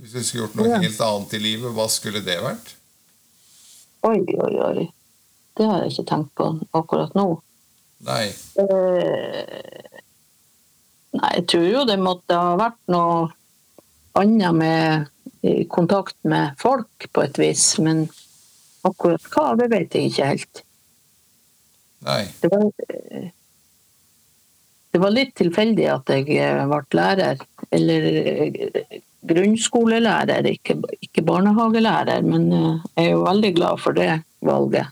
Hvis 0.00 0.16
du 0.16 0.20
skulle 0.22 0.44
gjort 0.46 0.58
noe 0.60 0.68
Ja. 0.72 0.80
helt 0.82 1.00
annet 1.06 1.36
i 1.38 1.42
livet, 1.42 1.72
hva 1.76 1.88
skulle 1.92 2.20
det 2.24 2.38
vært? 2.42 2.74
Oi, 4.02 4.18
oi, 4.34 4.54
oi. 4.66 4.88
Det 5.54 5.66
har 5.68 5.84
jeg 5.84 5.92
ikke 5.92 6.08
tenkt 6.10 6.32
på 6.34 6.46
akkurat 6.74 7.12
nå. 7.14 7.26
Nei. 8.02 8.32
Eh, 8.58 9.92
Nei, 11.12 11.30
jeg 11.36 11.44
tror 11.52 11.66
jo 11.68 11.84
det 11.86 11.98
måtte 12.00 12.34
ha 12.34 12.56
vært 12.58 12.80
noe 12.90 13.28
annet 14.18 14.56
med 14.56 15.08
i 15.46 15.64
kontakt 15.70 16.16
med 16.24 16.56
folk 16.58 17.06
på 17.12 17.22
et 17.26 17.38
vis, 17.38 17.66
men 17.84 18.06
akkurat 18.88 19.22
hva, 19.34 19.52
det 19.60 19.68
vet 19.70 19.94
jeg 19.94 20.10
ikke 20.10 20.28
helt. 20.32 20.62
Nei. 22.02 22.26
Det 22.40 22.50
var, 22.50 22.70
det 24.92 25.00
var 25.00 25.14
litt 25.14 25.34
tilfeldig 25.38 25.86
at 25.88 26.10
jeg 26.12 26.26
eh, 26.36 26.62
ble 26.68 26.98
lærer, 26.98 27.44
eller 27.72 28.08
eh, 28.20 28.98
grunnskolelærer, 29.30 30.48
ikke, 30.50 30.76
ikke 31.00 31.24
barnehagelærer, 31.26 32.26
men 32.26 32.50
eh, 32.52 32.88
jeg 32.96 33.06
er 33.06 33.14
jo 33.14 33.22
veldig 33.24 33.52
glad 33.56 33.82
for 33.84 33.96
det 33.96 34.10
valget. 34.42 34.90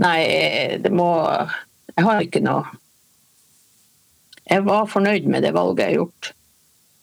Nei, 0.00 0.20
det 0.80 0.88
må 0.96 1.10
Jeg 1.92 2.04
har 2.06 2.22
ikke 2.24 2.40
noe 2.40 2.62
Jeg 4.48 4.62
var 4.64 4.86
fornøyd 4.88 5.26
med 5.28 5.44
det 5.44 5.50
valget 5.52 5.82
jeg 5.82 5.90
har 5.90 5.98
gjort. 5.98 6.30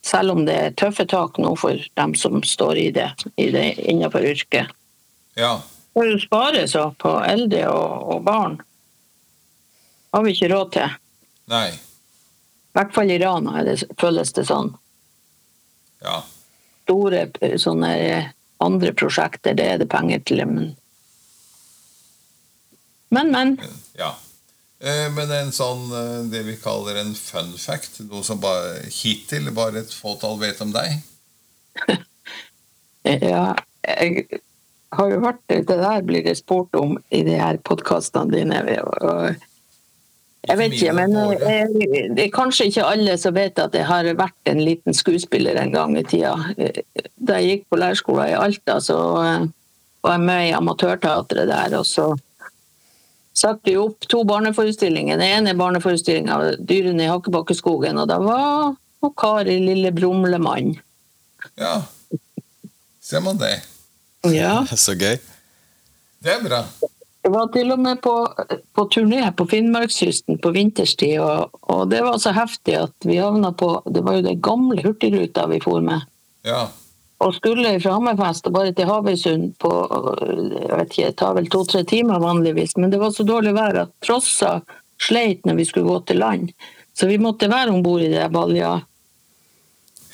Selv 0.01 0.33
om 0.33 0.45
det 0.47 0.55
er 0.57 0.73
tøffe 0.79 1.05
tak 1.05 1.37
nå 1.37 1.51
for 1.61 1.77
dem 1.99 2.15
som 2.17 2.41
står 2.41 2.79
i 2.81 2.87
det, 2.95 3.11
i 3.37 3.51
det 3.53 3.67
innenfor 3.85 4.25
yrket. 4.25 4.73
Ja. 5.37 5.59
Å 5.97 6.05
spare 6.21 6.67
så 6.69 6.91
på 7.01 7.11
eldre 7.25 7.63
og, 7.73 8.09
og 8.13 8.25
barn 8.27 8.57
har 10.13 10.23
vi 10.25 10.33
ikke 10.33 10.49
råd 10.51 10.71
til. 10.73 10.95
Nei. 11.51 11.67
I 11.73 12.77
hvert 12.77 12.93
fall 12.95 13.11
i 13.11 13.19
Rana 13.21 13.63
det, 13.65 13.75
føles 14.01 14.33
det 14.37 14.45
sånn. 14.49 14.71
Ja. 16.05 16.21
Store 16.85 17.25
sånne 17.59 17.91
eh, 17.97 18.29
andre 18.63 18.93
prosjekter, 18.97 19.57
det 19.57 19.65
er 19.73 19.81
det 19.81 19.89
penger 19.91 20.23
til. 20.25 20.45
Men, 20.47 20.71
men. 23.09 23.33
men. 23.33 23.57
ja. 23.99 24.13
Eh, 24.79 25.07
Men 25.13 25.31
en 25.33 25.51
sånn, 25.53 25.87
eh, 25.89 26.25
det 26.31 26.43
vi 26.47 26.57
kaller 26.61 27.01
en 27.01 27.15
fun 27.17 27.53
fact, 27.57 27.99
noe 28.09 28.23
som 28.25 28.41
bare 28.41 28.83
hittil 28.93 29.49
bare 29.57 29.81
et 29.81 29.93
fåtall 29.93 30.37
vet 30.41 30.61
om 30.65 30.73
deg. 30.75 30.99
Ja, 33.07 33.53
jeg 33.87 34.25
har 34.95 35.11
jo 35.11 35.19
hørt 35.23 35.41
det, 35.51 35.65
der 35.67 36.01
blir 36.05 36.23
det 36.23 36.37
spurt 36.39 36.75
om 36.75 36.97
i 37.11 37.23
de 37.27 37.35
her 37.39 37.59
podkastene 37.67 38.31
dine. 38.31 38.61
Og 39.01 39.35
jeg 40.47 40.59
vet 40.61 40.75
ikke, 40.77 40.93
men 40.95 41.15
eh, 41.17 41.73
det 42.15 42.27
er 42.27 42.33
kanskje 42.33 42.69
ikke 42.69 42.85
alle 42.87 43.17
som 43.19 43.35
vet 43.35 43.59
at 43.59 43.75
jeg 43.75 43.87
har 43.87 44.07
vært 44.15 44.51
en 44.51 44.61
liten 44.63 44.95
skuespiller 44.95 45.59
en 45.59 45.73
gang 45.73 45.97
i 45.99 46.05
tida. 46.07 46.35
Da 47.17 47.41
jeg 47.41 47.49
gikk 47.49 47.67
på 47.71 47.81
lærerskolen 47.81 48.31
i 48.31 48.37
Alta, 48.37 48.79
så 48.83 48.97
eh, 49.23 49.49
var 50.05 50.15
jeg 50.15 50.25
med 50.29 50.47
i 50.47 50.55
amatørteatret 50.55 51.51
der. 51.51 51.77
og 51.79 51.85
så 51.85 52.13
satte 53.37 53.69
vi 53.69 53.77
opp 53.77 54.07
to 54.09 54.23
barneforestillinger. 54.25 55.19
Den 55.19 55.41
ene 55.41 55.57
barneforestillinga 55.57 56.37
var 56.41 56.57
'Dyrene 56.57 57.05
i 57.05 57.11
Hakkebakkeskogen', 57.11 57.99
og 58.01 58.07
da 58.09 58.17
var 58.23 58.77
Kari 59.17 59.59
Lille 59.61 59.91
Brumlemann. 59.91 60.79
Ja. 61.55 61.81
Ser 63.01 63.21
man 63.21 63.37
det? 63.37 63.61
Ja. 64.25 64.61
Så 64.85 64.97
gøy. 64.97 65.17
Det 66.23 66.33
er 66.33 66.45
bra. 66.45 66.63
Jeg 67.27 67.33
var 67.33 67.49
til 67.51 67.73
og 67.75 67.79
med 67.83 67.99
på, 67.99 68.13
på 68.73 68.83
turné 68.93 69.19
på 69.35 69.45
Finnmarkskysten 69.51 70.39
på 70.39 70.51
vinterstid, 70.55 71.17
og, 71.19 71.57
og 71.67 71.89
det 71.91 71.99
var 72.05 72.15
så 72.23 72.31
heftig 72.31 72.77
at 72.79 73.07
vi 73.07 73.17
havna 73.19 73.51
på 73.51 73.81
Det 73.83 74.03
var 74.05 74.15
jo 74.15 74.27
den 74.29 74.39
gamle 74.41 74.79
Hurtigruta 74.85 75.43
vi 75.51 75.59
for 75.59 75.83
med. 75.83 76.05
Ja. 76.47 76.69
Og 77.19 77.33
skulle 77.35 77.73
fra 77.81 77.97
Hammerfest 77.97 78.47
og 78.47 78.55
bare 78.55 78.71
til 78.77 78.87
Havøysund 78.87 79.55
på 79.59 79.71
jeg 80.29 80.71
vet 80.71 80.91
ikke, 80.91 81.07
det 81.09 81.17
tar 81.19 81.35
vel 81.35 81.49
to-tre 81.51 81.83
timer 81.89 82.21
vanligvis, 82.23 82.77
men 82.77 82.93
det 82.93 83.01
var 83.01 83.11
så 83.11 83.25
dårlig 83.27 83.55
vær 83.57 83.81
at 83.83 83.93
trossa 84.05 84.59
sleit 85.01 85.43
når 85.45 85.59
vi 85.59 85.65
skulle 85.67 85.89
gå 85.89 85.99
til 86.07 86.21
land. 86.21 86.51
Så 86.97 87.09
vi 87.09 87.19
måtte 87.21 87.49
være 87.51 87.73
om 87.73 87.83
bord 87.85 88.05
i 88.05 88.11
det 88.13 88.29
balja. 88.33 88.77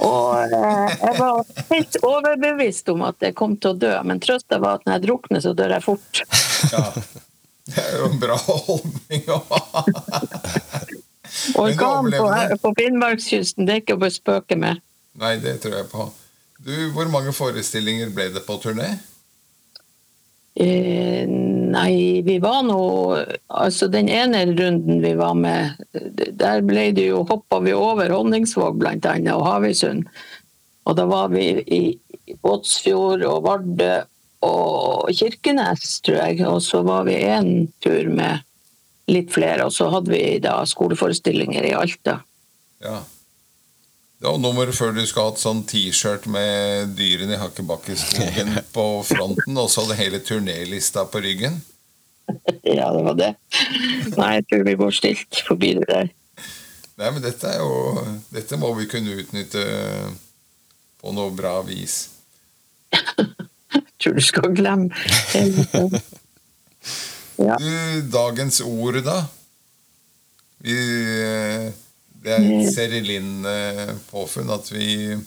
Og 0.03 0.39
eh, 0.43 0.95
jeg 0.99 1.19
var 1.19 1.43
helt 1.69 1.99
overbevist 2.03 2.89
om 2.93 3.05
at 3.07 3.23
jeg 3.23 3.35
kom 3.39 3.55
til 3.57 3.73
å 3.73 3.79
dø, 3.85 3.93
men 4.07 4.21
trøsta 4.23 4.59
var 4.63 4.79
at 4.79 4.87
når 4.87 4.97
jeg 4.97 5.05
drukner, 5.07 5.43
så 5.43 5.53
dør 5.57 5.77
jeg 5.77 5.85
fort. 5.85 6.23
ja. 6.73 6.87
Det 7.63 7.79
er 7.79 7.93
jo 7.95 8.09
en 8.09 8.17
bra 8.19 8.35
holdning 8.43 9.29
å 9.31 9.37
ha. 9.47 9.83
Orkan 11.63 12.09
på, 12.11 12.25
på 12.59 12.71
Finnmarkskysten, 12.77 13.63
det 13.67 13.77
er 13.77 13.79
ikke 13.85 13.95
å 13.95 14.09
spøke 14.11 14.57
med. 14.59 14.83
Nei, 15.21 15.37
det 15.39 15.55
tror 15.63 15.77
jeg 15.79 15.87
på. 15.91 16.09
Du, 16.63 16.73
Hvor 16.95 17.07
mange 17.11 17.33
forestillinger 17.35 18.11
ble 18.13 18.29
det 18.35 18.43
på 18.47 18.57
turné? 18.61 18.91
Eh, 20.53 21.25
nei, 21.73 22.21
vi 22.21 22.35
var 22.37 22.59
nå 22.61 22.81
Altså, 23.49 23.87
den 23.89 24.05
ene 24.05 24.43
runden 24.51 24.99
vi 25.01 25.15
var 25.17 25.33
med, 25.33 25.79
der 26.37 26.61
ble 26.61 26.91
det 26.93 27.07
jo 27.07 27.23
hoppa 27.25 27.57
vi 27.65 27.73
over 27.73 28.13
Honningsvåg 28.13 28.85
annet, 28.85 29.33
og 29.33 29.47
Havøysund. 29.47 30.05
Og 30.85 30.97
da 30.99 31.05
var 31.09 31.31
vi 31.33 31.47
i 31.63 31.83
Båtsfjord 32.43 33.23
og 33.25 33.45
Vardø 33.47 33.93
og 34.43 35.09
Kirkenes, 35.15 36.01
tror 36.03 36.19
jeg. 36.21 36.41
Og 36.47 36.61
så 36.65 36.83
var 36.85 37.07
vi 37.07 37.17
en 37.23 37.69
tur 37.83 38.09
med 38.11 38.43
litt 39.11 39.31
flere, 39.33 39.65
og 39.67 39.73
så 39.75 39.89
hadde 39.93 40.11
vi 40.11 40.39
da 40.43 40.59
skoleforestillinger 40.67 41.65
i 41.69 41.75
Alta. 41.77 42.19
Ja. 42.83 42.99
Det 44.23 44.29
var 44.31 44.37
nummer 44.39 44.69
før 44.71 44.93
du 44.95 45.01
skulle 45.03 45.33
hatt 45.33 45.41
sånn 45.41 45.65
T-skjørt 45.67 46.29
med 46.31 46.93
dyrene 46.95 47.33
i 47.35 47.39
Hakkebakkeskogen 47.41 48.53
på 48.75 48.85
fronten, 49.03 49.57
og 49.59 49.67
så 49.67 49.83
hadde 49.83 49.97
hele 49.99 50.21
turnélista 50.23 51.03
på 51.11 51.19
ryggen. 51.25 51.59
Ja, 52.63 52.87
det 52.95 53.01
var 53.03 53.17
det. 53.19 53.27
Nei, 54.15 54.29
jeg 54.37 54.45
tror 54.47 54.63
vi 54.63 54.77
går 54.79 54.93
stilt 54.95 55.41
forbi 55.43 55.73
det 55.75 55.89
der. 55.89 56.07
Nei, 57.01 57.09
men 57.09 57.19
dette 57.25 57.51
er 57.51 57.59
jo 57.59 57.99
Dette 58.31 58.55
må 58.61 58.69
vi 58.79 58.87
kunne 58.87 59.17
utnytte 59.19 59.65
på 61.03 61.11
noe 61.11 61.35
bra 61.35 61.57
vis. 61.67 61.97
Jeg 62.95 63.83
tror 63.99 64.15
du 64.15 64.23
skal 64.23 64.55
glemme 64.55 64.87
ja. 67.43 67.59
Du, 67.59 67.71
dagens 68.15 68.63
ord, 68.63 69.03
da? 69.03 69.19
Vi 70.63 70.79
det 72.23 72.33
er 72.37 72.47
et 72.47 72.71
Serilin-påfunn 72.71 74.51
at 74.53 74.71
vi 74.71 75.17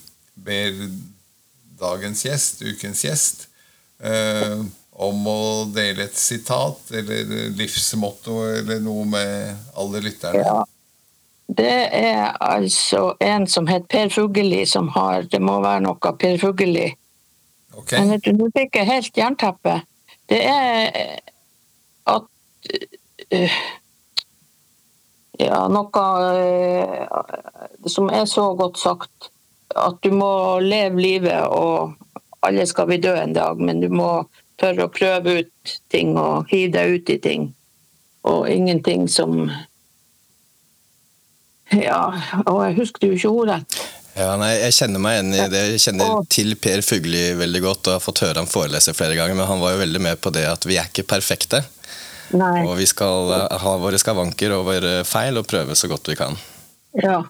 ber 0.47 0.79
dagens 1.81 2.25
gjest, 2.25 2.63
ukens 2.65 3.05
gjest, 3.05 3.47
eh, 4.01 4.61
om 4.97 5.29
å 5.29 5.41
dele 5.77 6.07
et 6.07 6.17
sitat 6.17 6.93
eller 6.97 7.51
livsmotto 7.57 8.39
eller 8.49 8.81
noe 8.81 9.05
med 9.13 9.69
alle 9.77 10.01
lytterne. 10.05 10.45
Ja. 10.45 10.63
Det 11.47 11.75
er 11.95 12.33
altså 12.43 13.13
en 13.23 13.47
som 13.47 13.69
heter 13.71 13.87
Per 13.93 14.09
Fugelli, 14.11 14.65
som 14.67 14.89
har 14.97 15.29
Det 15.31 15.39
må 15.39 15.61
være 15.63 15.85
noe 15.85 16.13
Per 16.19 16.41
Fugelli. 16.43 16.89
Okay. 17.77 18.01
Men 18.01 18.21
du, 18.25 18.33
nå 18.35 18.49
fikk 18.57 18.81
jeg 18.81 18.89
helt 18.89 19.21
jernteppe. 19.21 19.77
Det 20.27 20.41
er 20.43 21.21
at 22.11 22.27
uh, 23.37 23.59
ja, 25.39 25.67
noe 25.69 26.05
eh, 26.41 27.89
som 27.91 28.11
er 28.11 28.25
så 28.31 28.51
godt 28.59 28.81
sagt. 28.81 29.31
At 29.77 29.99
du 30.03 30.13
må 30.15 30.59
leve 30.63 31.03
livet, 31.03 31.43
og 31.53 31.97
alle 32.47 32.67
skal 32.69 32.89
vi 32.89 33.01
dø 33.03 33.13
en 33.19 33.35
dag, 33.37 33.61
men 33.61 33.83
du 33.83 33.91
må 33.93 34.27
tørre 34.61 34.87
å 34.87 34.93
prøve 34.93 35.41
ut 35.43 35.77
ting 35.93 36.15
og 36.17 36.49
hive 36.53 36.73
deg 36.79 36.97
ut 36.97 37.13
i 37.13 37.19
ting. 37.23 37.51
Og 38.27 38.49
ingenting 38.51 39.09
som 39.11 39.51
Ja, 41.75 42.15
og 42.47 42.61
jeg 42.63 42.77
husker 42.79 43.11
jo 43.11 43.19
ikke 43.19 43.31
ordrett. 43.43 43.79
Ja, 44.17 44.31
nei, 44.41 44.55
Jeg 44.63 44.73
kjenner 44.73 45.03
meg 45.03 45.19
igjen 45.19 45.35
i 45.35 45.47
det. 45.53 45.63
Jeg 45.75 45.81
kjenner 45.83 46.21
til 46.33 46.55
Per 46.57 46.81
Fugli 46.87 47.25
veldig 47.37 47.61
godt 47.61 47.91
og 47.91 47.99
har 47.99 48.05
fått 48.05 48.23
høre 48.25 48.41
ham 48.41 48.49
forelese 48.49 48.95
flere 48.97 49.19
ganger, 49.19 49.37
men 49.37 49.51
han 49.51 49.61
var 49.61 49.75
jo 49.75 49.83
veldig 49.83 50.03
med 50.07 50.21
på 50.23 50.33
det 50.33 50.47
at 50.49 50.65
vi 50.65 50.79
er 50.81 50.89
ikke 50.89 51.05
perfekte. 51.11 51.61
Nei. 52.35 52.65
Og 52.67 52.77
vi 52.81 52.89
skal 52.91 53.33
eh, 53.37 53.57
ha 53.63 53.77
våre 53.81 54.01
skavanker 54.01 54.55
og 54.57 54.67
våre 54.71 54.99
feil 55.07 55.39
og 55.39 55.47
prøve 55.49 55.77
så 55.79 55.91
godt 55.91 56.11
vi 56.11 56.19
kan. 56.19 56.39
Ja. 57.03 57.23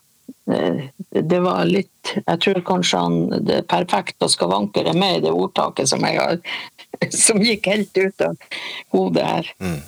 Det 0.46 1.38
var 1.42 1.66
litt 1.66 2.12
Jeg 2.14 2.38
tror 2.42 2.60
kanskje 2.66 3.00
han 3.02 3.46
det 3.46 3.64
perfekte 3.70 4.28
og 4.28 4.30
skavanker 4.30 4.86
er 4.86 4.98
med 4.98 5.18
i 5.18 5.24
det 5.24 5.32
ordtaket 5.34 5.90
som 5.90 6.06
jeg 6.06 6.20
har 6.20 6.38
som 7.26 7.42
gikk 7.42 7.66
helt 7.70 7.98
ut 7.98 8.24
av 8.24 8.36
hodet 8.94 9.26
her. 9.26 9.52
Mm. 9.58 9.80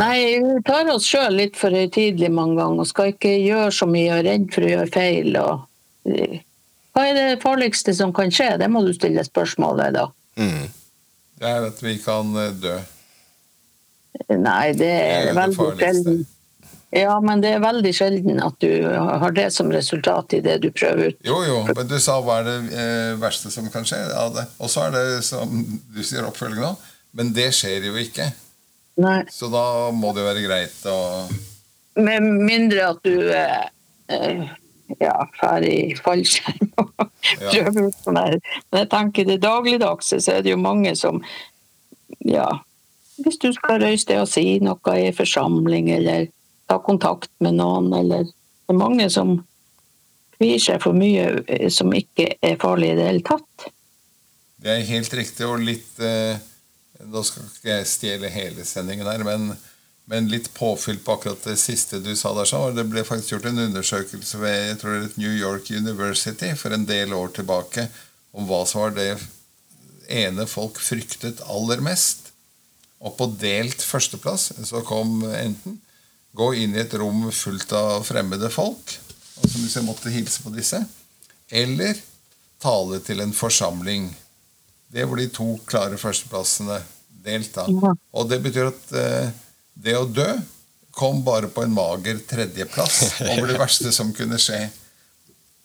Nei, 0.00 0.16
vi 0.40 0.60
tar 0.64 0.88
oss 0.92 1.04
sjøl 1.08 1.36
litt 1.36 1.58
for 1.60 1.74
høytidelig 1.74 2.30
mange 2.32 2.56
ganger 2.60 2.84
og 2.84 2.88
skal 2.88 3.12
ikke 3.12 3.32
gjøre 3.42 3.72
så 3.76 3.88
mye 3.90 4.14
og 4.14 4.24
redd 4.24 4.46
for 4.54 4.64
å 4.64 4.70
gjøre 4.70 4.92
feil. 4.94 5.36
Og, 5.36 6.38
hva 6.92 7.04
er 7.08 7.18
det 7.18 7.42
farligste 7.42 7.92
som 7.96 8.14
kan 8.16 8.32
skje? 8.32 8.54
Det 8.60 8.70
må 8.72 8.84
du 8.86 8.92
stille 8.96 9.24
spørsmål 9.26 9.82
ved, 9.82 9.98
da. 9.98 10.06
Mm. 10.40 10.64
Det 11.42 11.50
er 11.50 11.68
at 11.68 11.82
vi 11.84 11.96
kan 12.00 12.32
eh, 12.40 12.54
dø. 12.62 12.78
Nei, 14.28 14.72
det 14.76 14.88
er, 14.92 15.26
det 15.26 15.32
er 15.32 15.36
veldig 15.36 15.66
sjelden. 15.80 16.22
Ja, 16.92 17.14
men 17.24 17.40
det 17.40 17.54
er 17.56 17.62
veldig 17.64 17.90
sjelden 17.96 18.40
at 18.44 18.58
du 18.60 18.84
har 18.84 19.32
det 19.32 19.46
som 19.54 19.70
resultat 19.72 20.34
i 20.36 20.42
det 20.44 20.58
du 20.60 20.68
prøver 20.74 21.14
ut. 21.14 21.20
Jo, 21.24 21.38
jo, 21.48 21.62
men 21.70 21.88
du 21.88 21.96
sa 22.02 22.18
hva 22.20 22.42
er 22.42 22.48
det 22.50 22.56
eh, 22.76 23.12
verste 23.20 23.52
som 23.54 23.70
kan 23.72 23.86
skje 23.88 24.02
av 24.12 24.34
det. 24.36 24.44
Og 24.60 24.68
så 24.68 24.88
er 24.88 24.96
det 24.98 25.22
som 25.24 25.54
du 25.94 26.02
sier 26.04 26.26
oppfølging 26.28 26.60
nå, 26.60 26.74
men 27.16 27.32
det 27.32 27.48
skjer 27.56 27.88
jo 27.88 27.96
ikke. 27.96 28.28
Nei. 29.00 29.22
Så 29.32 29.48
da 29.52 29.64
må 29.96 30.12
det 30.12 30.20
jo 30.20 30.28
være 30.28 30.44
greit 30.44 30.82
å 30.84 30.98
Med 31.96 32.24
mindre 32.24 32.90
at 32.92 33.00
du 33.04 33.16
eh, 33.32 33.62
eh 34.12 34.50
ja, 35.00 35.14
drar 35.38 35.64
i 35.64 35.94
fallskjerm 35.96 36.72
og 36.82 36.90
prøver 36.98 37.86
ut 37.86 37.98
sånn 38.04 38.18
her. 38.20 38.36
Men 38.68 38.82
jeg 38.82 38.90
tenker 38.92 39.28
det 39.28 39.38
dagligdagse 39.40 40.18
så 40.20 40.34
er 40.36 40.44
det 40.44 40.52
jo 40.52 40.60
mange 40.60 40.92
som 40.98 41.22
ja, 42.28 42.48
hvis 43.24 43.40
du 43.42 43.50
skal 43.54 43.82
røyse 43.82 44.08
det 44.08 44.20
og 44.20 44.30
si 44.30 44.58
noe 44.62 44.96
i 44.98 45.10
forsamling, 45.16 45.90
eller 45.94 46.28
ta 46.70 46.78
kontakt 46.82 47.32
med 47.40 47.58
noen, 47.60 47.92
eller 47.96 48.30
Det 48.62 48.76
er 48.76 48.78
mange 48.78 49.08
som 49.10 49.32
kvier 50.38 50.60
seg 50.62 50.78
for 50.80 50.96
mye 50.96 51.42
eh, 51.50 51.68
som 51.68 51.90
ikke 51.92 52.36
er 52.40 52.60
farlig 52.62 52.92
i 52.92 52.96
det 52.96 53.08
hele 53.08 53.24
tatt. 53.26 53.66
Det 54.62 54.70
er 54.70 54.86
helt 54.86 55.14
riktig, 55.18 55.44
og 55.44 55.60
litt 55.60 55.98
eh, 56.00 56.38
skal 57.02 57.48
ikke 57.48 57.68
jeg 57.74 57.90
stjele 57.90 58.30
hele 58.32 58.64
sendingen 58.64 59.10
her, 59.10 59.24
men, 59.26 59.50
men, 60.10 60.30
litt 60.30 60.52
påfyll 60.54 61.02
på 61.02 61.16
akkurat 61.16 61.44
det 61.50 61.58
siste 61.60 62.00
du 62.00 62.14
sa 62.16 62.32
der. 62.38 62.48
Så. 62.48 62.62
Det 62.76 62.86
ble 62.90 63.04
faktisk 63.04 63.36
gjort 63.36 63.50
en 63.50 63.64
undersøkelse 63.66 64.40
ved 64.40 64.58
jeg 64.70 64.80
tror 64.80 64.96
det 64.96 65.10
er 65.10 65.20
New 65.20 65.34
York 65.34 65.70
University 65.70 66.54
for 66.56 66.74
en 66.74 66.86
del 66.88 67.12
år 67.18 67.34
tilbake 67.36 67.88
om 68.32 68.46
hva 68.48 68.62
som 68.64 68.86
var 68.86 68.96
det 68.96 69.10
ene 70.08 70.46
folk 70.48 70.80
fryktet 70.80 71.42
aller 71.50 71.82
mest. 71.84 72.31
Og 73.02 73.16
på 73.18 73.26
delt 73.40 73.82
førsteplass 73.82 74.52
så 74.68 74.82
kom 74.86 75.22
enten 75.34 75.80
gå 76.32 76.52
inn 76.62 76.76
i 76.76 76.82
et 76.84 76.94
rom 76.96 77.26
fullt 77.34 77.74
av 77.76 78.06
fremmede 78.06 78.48
folk, 78.52 78.94
og 79.36 79.48
som 79.48 79.64
hvis 79.64 79.76
jeg 79.76 79.84
måtte 79.84 80.12
hilse 80.12 80.44
på 80.44 80.52
disse, 80.54 80.80
eller 81.52 81.98
tale 82.62 83.00
til 83.04 83.20
en 83.20 83.34
forsamling. 83.36 84.06
Det 84.92 85.04
var 85.08 85.20
de 85.20 85.28
to 85.34 85.48
klare 85.68 85.98
førsteplassene 86.00 86.78
delt. 87.24 87.52
da. 87.54 87.66
Og 88.12 88.28
det 88.30 88.38
betyr 88.44 88.70
at 88.70 88.94
eh, 88.96 89.32
det 89.74 89.96
å 89.98 90.06
dø 90.08 90.28
kom 90.92 91.22
bare 91.24 91.48
på 91.48 91.64
en 91.64 91.72
mager 91.72 92.20
tredjeplass 92.28 93.20
over 93.32 93.48
det 93.48 93.58
verste 93.60 93.92
som 93.94 94.12
kunne 94.16 94.40
skje. 94.40 94.66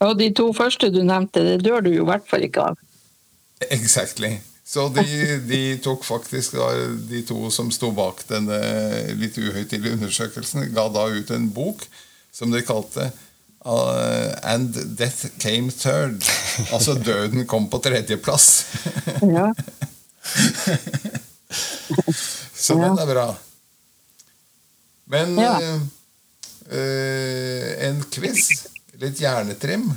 Og 0.04 0.14
de 0.20 0.30
to 0.36 0.52
første 0.56 0.90
du 0.94 1.02
nevnte, 1.04 1.44
det 1.44 1.58
dør 1.66 1.84
du 1.84 1.92
jo 1.92 2.06
i 2.06 2.08
hvert 2.08 2.28
fall 2.30 2.46
ikke 2.48 2.70
av. 2.72 2.80
Exactly. 3.74 4.38
Så 4.68 4.90
de, 4.92 5.04
de, 5.48 5.62
tok 5.80 6.04
faktisk 6.06 6.58
De 7.08 7.22
to 7.28 7.48
som 7.56 7.70
sto 7.72 7.94
bak 7.96 8.26
denne 8.28 8.58
litt 9.16 9.38
uhøytidelige 9.40 9.96
undersøkelsen, 9.96 10.68
ga 10.76 10.90
da 10.92 11.06
ut 11.08 11.32
en 11.32 11.48
bok 11.56 11.86
som 12.36 12.52
de 12.52 12.60
kalte 12.68 13.08
uh, 13.64 14.36
'And 14.44 14.76
Death 15.00 15.40
Came 15.40 15.72
Third'. 15.72 16.28
Altså 16.76 16.98
døden 17.00 17.48
kom 17.48 17.70
på 17.72 17.80
tredjeplass. 17.80 18.66
Ja. 19.24 19.54
Så 22.54 22.76
den 22.76 23.00
er 23.00 23.08
bra. 23.08 23.28
Men 25.08 25.38
ja. 25.40 25.56
uh, 25.64 25.82
uh, 26.76 27.68
en 27.88 28.04
quiz, 28.12 28.68
litt 29.00 29.22
hjernetrim, 29.24 29.88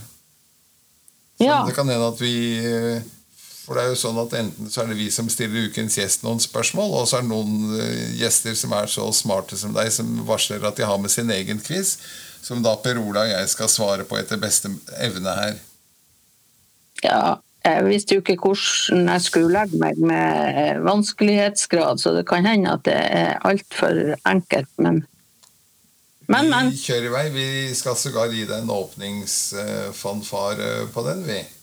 som 1.41 1.47
ja. 1.47 1.65
det 1.67 1.75
kan 1.75 1.91
hende 1.91 2.13
at 2.13 2.21
vi 2.23 2.37
for 3.71 3.79
det 3.79 3.85
er 3.87 3.93
jo 3.93 3.99
sånn 4.01 4.17
at 4.19 4.33
Enten 4.35 4.67
så 4.67 4.81
er 4.83 4.89
det 4.91 4.97
vi 4.99 5.05
som 5.15 5.29
stiller 5.31 5.69
ukens 5.71 5.95
gjest 5.95 6.25
noen 6.27 6.43
spørsmål, 6.43 6.91
og 6.99 7.05
så 7.07 7.21
er 7.21 7.23
det 7.23 7.31
noen 7.31 7.77
eh, 7.79 8.17
gjester 8.19 8.51
som 8.59 8.75
er 8.75 8.91
så 8.91 9.05
smarte 9.15 9.55
som 9.61 9.71
deg, 9.77 9.93
som 9.95 10.09
varsler 10.27 10.65
at 10.67 10.75
de 10.75 10.83
har 10.91 10.99
med 10.99 11.07
sin 11.15 11.31
egen 11.31 11.63
quiz, 11.63 12.03
som 12.43 12.65
da 12.65 12.73
Per 12.83 12.99
Ola 12.99 13.23
og 13.29 13.31
jeg 13.31 13.47
skal 13.53 13.69
svare 13.71 14.03
på 14.09 14.19
etter 14.19 14.43
beste 14.43 14.67
evne 14.99 15.31
her. 15.37 15.55
Ja, 17.05 17.39
jeg 17.63 17.85
visste 17.87 18.15
jo 18.19 18.23
ikke 18.25 18.41
hvordan 18.43 19.07
jeg 19.13 19.21
skulle 19.29 19.55
legge 19.55 19.79
meg 19.79 19.95
med 20.03 20.51
eh, 20.51 20.83
vanskelighetsgrad, 20.83 22.03
så 22.03 22.11
det 22.19 22.27
kan 22.27 22.43
hende 22.51 22.75
at 22.75 22.83
det 22.91 22.99
er 22.99 23.39
altfor 23.47 24.19
enkelt, 24.27 24.75
men 24.83 25.07
men, 26.27 26.51
men. 26.51 26.75
Vi 26.75 26.79
kjører 26.79 27.07
i 27.07 27.11
vei. 27.11 27.31
Vi 27.35 27.75
skal 27.75 27.97
sågar 27.99 28.27
gi 28.31 28.47
deg 28.47 28.63
en 28.63 28.71
åpningsfanfare 28.71 30.87
på 30.95 31.03
den, 31.07 31.25
vi. 31.27 31.60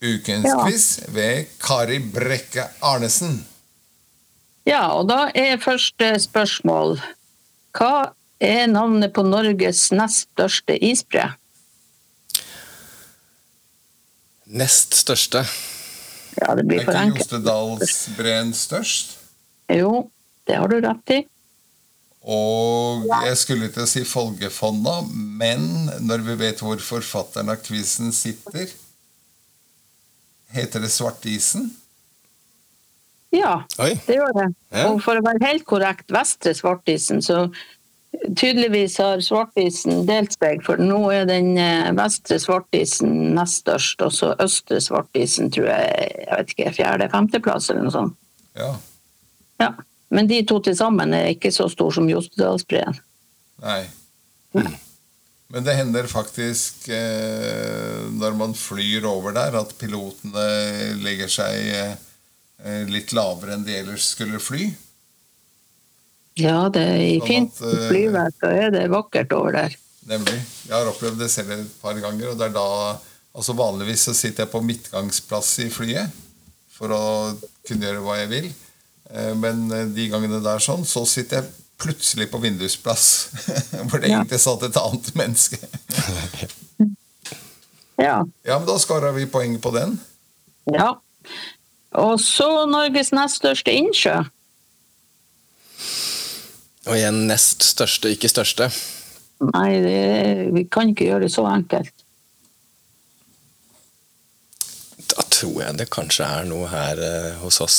Ukens 0.00 0.46
ja. 0.48 0.64
quiz 0.64 1.00
ved 1.12 1.46
Kari 1.60 1.98
Brekke 2.00 2.64
Arnesen. 2.80 3.42
Ja, 4.64 4.86
og 4.96 5.08
da 5.10 5.26
er 5.36 5.60
første 5.60 6.12
spørsmål 6.20 6.98
Hva 7.76 8.12
er 8.40 8.66
navnet 8.70 9.12
på 9.16 9.24
Norges 9.24 9.90
nest 9.92 10.30
største 10.30 10.76
isbre? 10.84 11.28
Nest 14.50 14.96
største. 14.98 15.44
Ja, 16.40 16.54
det 16.56 16.64
blir 16.66 16.82
for 16.82 16.96
enkelt. 16.96 17.20
Er 17.20 17.36
ikke. 17.36 17.36
Jostedalsbreen 17.36 18.54
størst? 18.56 19.18
Jo, 19.70 20.08
det 20.48 20.56
har 20.58 20.72
du 20.72 20.80
rett 20.82 21.14
i. 21.14 21.20
Og 22.20 23.06
jeg 23.08 23.36
skulle 23.40 23.70
til 23.72 23.84
å 23.84 23.88
si 23.88 24.02
Folgefonna, 24.04 25.00
men 25.12 25.62
når 26.04 26.24
vi 26.26 26.36
vet 26.42 26.64
hvor 26.64 26.80
forfatteren 26.84 27.52
av 27.52 27.62
quizen 27.64 28.12
sitter 28.16 28.72
Heter 30.50 30.82
det 30.82 30.90
Svartisen? 30.90 31.70
Ja, 33.30 33.62
Oi. 33.78 33.92
det 34.06 34.16
gjør 34.16 34.32
det. 34.34 34.46
Ja. 34.74 34.88
Og 34.90 35.02
for 35.04 35.18
å 35.18 35.22
være 35.22 35.44
helt 35.44 35.66
korrekt, 35.68 36.08
Vestre 36.10 36.50
Svartisen, 36.58 37.22
så 37.22 37.44
tydeligvis 38.34 38.96
har 38.98 39.22
Svartisen 39.22 40.02
delt 40.08 40.34
seg, 40.34 40.64
for 40.66 40.82
nå 40.82 40.98
er 41.14 41.28
den 41.30 41.52
eh, 41.60 41.92
Vestre 41.94 42.40
Svartisen 42.42 43.36
nest 43.36 43.62
størst, 43.62 44.02
og 44.02 44.16
så 44.16 44.32
Østre 44.42 44.80
Svartisen 44.82 45.52
tror 45.54 45.70
jeg, 45.70 46.10
jeg 46.24 46.32
vet 46.32 46.52
ikke, 46.56 46.74
fjerde-femteplass 46.80 47.70
eller 47.70 47.86
noe 47.86 47.94
sånt. 47.94 48.18
Ja. 48.58 48.74
Ja. 49.62 49.72
Men 50.10 50.26
de 50.26 50.42
to 50.42 50.58
til 50.66 50.74
sammen 50.74 51.14
er 51.14 51.30
ikke 51.30 51.52
så 51.54 51.68
store 51.70 52.00
som 52.00 52.10
Jostedalsbreen. 52.10 52.98
Nei. 53.62 53.82
Men 55.50 55.66
det 55.66 55.74
hender 55.74 56.06
faktisk 56.06 56.86
eh, 56.94 58.04
når 58.14 58.36
man 58.38 58.54
flyr 58.54 59.06
over 59.10 59.34
der, 59.34 59.56
at 59.58 59.74
pilotene 59.80 60.44
legger 61.02 61.32
seg 61.32 61.72
eh, 61.74 62.84
litt 62.86 63.10
lavere 63.16 63.56
enn 63.56 63.66
de 63.66 63.74
ellers 63.80 64.12
skulle 64.12 64.38
fly. 64.42 64.68
Ja, 66.38 66.68
det 66.72 66.84
er 66.86 67.02
i 67.02 67.18
Sånn 67.18 67.26
fint 67.26 67.62
eh, 67.66 67.86
flyvær, 67.90 68.30
så 68.38 68.52
er 68.54 68.74
det 68.76 68.86
vakkert 68.92 69.34
over 69.34 69.58
der. 69.58 69.76
Nemlig. 70.10 70.38
Jeg 70.68 70.74
har 70.76 70.88
opplevd 70.88 71.18
det 71.20 71.30
selv 71.32 71.52
et 71.56 71.78
par 71.82 71.98
ganger. 72.00 72.30
og 72.30 72.38
det 72.38 72.46
er 72.48 72.54
da, 72.54 72.66
altså 73.34 73.56
Vanligvis 73.58 74.06
så 74.08 74.14
sitter 74.16 74.46
jeg 74.46 74.52
på 74.54 74.62
midtgangsplass 74.64 75.50
i 75.66 75.70
flyet 75.72 76.14
for 76.72 76.94
å 76.94 77.02
kunne 77.66 77.90
gjøre 77.90 78.04
hva 78.06 78.20
jeg 78.22 78.30
vil. 78.30 78.46
Eh, 79.10 79.32
Men 79.34 79.66
eh, 79.74 79.88
de 79.90 80.08
gangene 80.12 80.40
det 80.42 80.54
er 80.54 80.64
sånn, 80.64 80.86
så 80.86 81.04
sitter 81.08 81.42
jeg 81.42 81.59
plutselig 81.80 82.28
på 82.32 82.38
vindusplass. 82.42 83.06
Hvor 83.88 83.98
det 84.02 84.10
Ja. 84.12 84.20
egentlig 84.20 84.40
satt 84.40 84.62
et 84.68 84.76
annet 84.80 85.14
menneske. 85.18 85.58
Ja. 88.00 88.22
Ja, 88.48 88.54
men 88.58 88.64
da 88.64 88.78
skåra 88.80 89.10
vi 89.12 89.26
poeng 89.28 89.58
på 89.60 89.70
den. 89.74 89.98
ja. 90.72 90.94
Og 92.00 92.20
så 92.22 92.46
Norges 92.70 93.10
nest 93.12 93.42
største 93.42 93.74
innsjø. 93.76 94.14
Og 96.86 96.94
igjen 96.96 97.18
nest 97.28 97.60
største, 97.66 98.08
ikke 98.14 98.30
største. 98.32 98.70
Nei, 99.52 99.68
det, 99.84 99.98
vi 100.54 100.62
kan 100.72 100.88
ikke 100.94 101.10
gjøre 101.10 101.26
det 101.26 101.32
så 101.34 101.44
enkelt. 101.50 101.92
Da 105.10 105.26
tror 105.34 105.60
jeg 105.66 105.78
det 105.82 105.90
kanskje 105.92 106.24
er 106.40 106.48
noe 106.48 106.70
her 106.72 107.04
eh, 107.04 107.30
hos 107.42 107.60
oss 107.64 107.78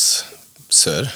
sør. 0.70 1.10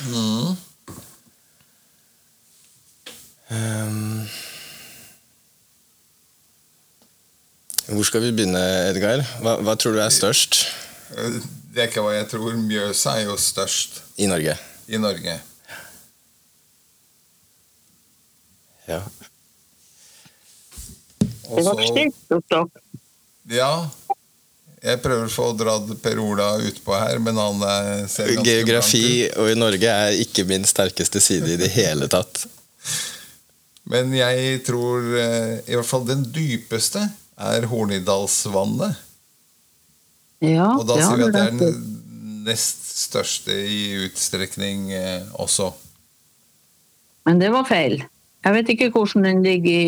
Um, 3.56 4.28
hvor 7.96 8.04
skal 8.08 8.24
vi 8.26 8.32
begynne, 8.36 8.62
Edgar? 8.90 9.22
Hva, 9.44 9.54
hva 9.64 9.76
tror 9.80 9.96
du 9.96 10.02
er 10.04 10.12
størst 10.14 10.64
Eh, 11.16 11.36
Det 11.76 11.84
er 11.84 11.90
ikke 11.92 12.02
hva 12.02 12.16
jeg 12.16 12.26
tror. 12.32 12.56
Mjøsa 12.58 13.12
er 13.20 13.28
jo 13.30 13.36
størst 13.40 14.00
i 14.18 14.26
Norge? 14.32 14.56
i 14.90 14.98
Norge. 15.02 15.36
Ja. 18.88 19.00
Også, 21.46 21.56
Det 21.58 21.64
var 21.66 21.86
stygt 21.90 22.20
gjort 22.30 22.56
opp. 22.60 22.82
Ja. 23.54 23.70
Jeg 24.86 25.00
prøver 25.02 25.26
å 25.30 25.34
få 25.34 25.48
dratt 25.58 25.90
Per 26.04 26.20
Ola 26.22 26.52
utpå 26.62 26.94
her, 27.00 27.18
men 27.26 27.38
han 27.42 27.62
ser 28.10 28.30
ganske 28.34 28.46
Geografi 28.46 29.02
blank 29.02 29.32
ut. 29.32 29.38
og 29.42 29.50
i 29.50 29.56
Norge 29.58 29.94
er 30.10 30.20
ikke 30.26 30.46
min 30.50 30.66
sterkeste 30.70 31.22
side 31.22 31.54
i 31.56 31.58
det 31.62 31.72
hele 31.74 32.10
tatt. 32.12 32.44
Men 33.92 34.14
jeg 34.18 34.62
tror 34.66 35.04
eh, 35.20 35.60
i 35.68 35.76
hvert 35.78 35.90
fall 35.90 36.08
den 36.08 36.24
dypeste 36.34 37.04
er 37.38 37.68
Hornidalsvannet. 37.70 39.02
Ja, 40.46 40.72
Og 40.76 40.88
da 40.90 40.98
ja, 41.00 41.06
sier 41.08 41.22
vi 41.22 41.28
at 41.30 41.36
det 41.36 41.44
er 41.46 41.60
den 41.60 42.44
nest 42.46 42.84
største 43.06 43.56
i 43.56 44.06
utstrekning 44.06 44.92
eh, 44.96 45.24
også. 45.34 45.72
Men 47.26 47.42
det 47.42 47.52
var 47.54 47.66
feil. 47.68 48.04
Jeg 48.46 48.54
vet 48.54 48.68
ikke 48.70 48.90
hvordan 48.94 49.26
den 49.26 49.40
ligger 49.44 49.72
i, 49.72 49.86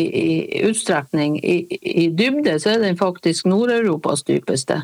i 0.58 0.62
utstrekning. 0.66 1.36
I, 1.46 1.78
I 1.82 2.08
dybde 2.10 2.56
så 2.58 2.72
er 2.74 2.82
den 2.82 2.98
faktisk 2.98 3.46
Nord-Europas 3.46 4.24
dypeste. 4.26 4.80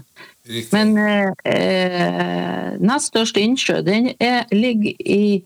Riktig. 0.46 0.70
Men 0.72 0.98
eh, 0.98 1.33
eh, 1.44 2.70
nest 2.79 3.11
største 3.11 3.42
innsjø 3.42 3.81
den 3.83 4.12
er, 4.20 4.44
ligger 4.53 4.92
i 5.00 5.42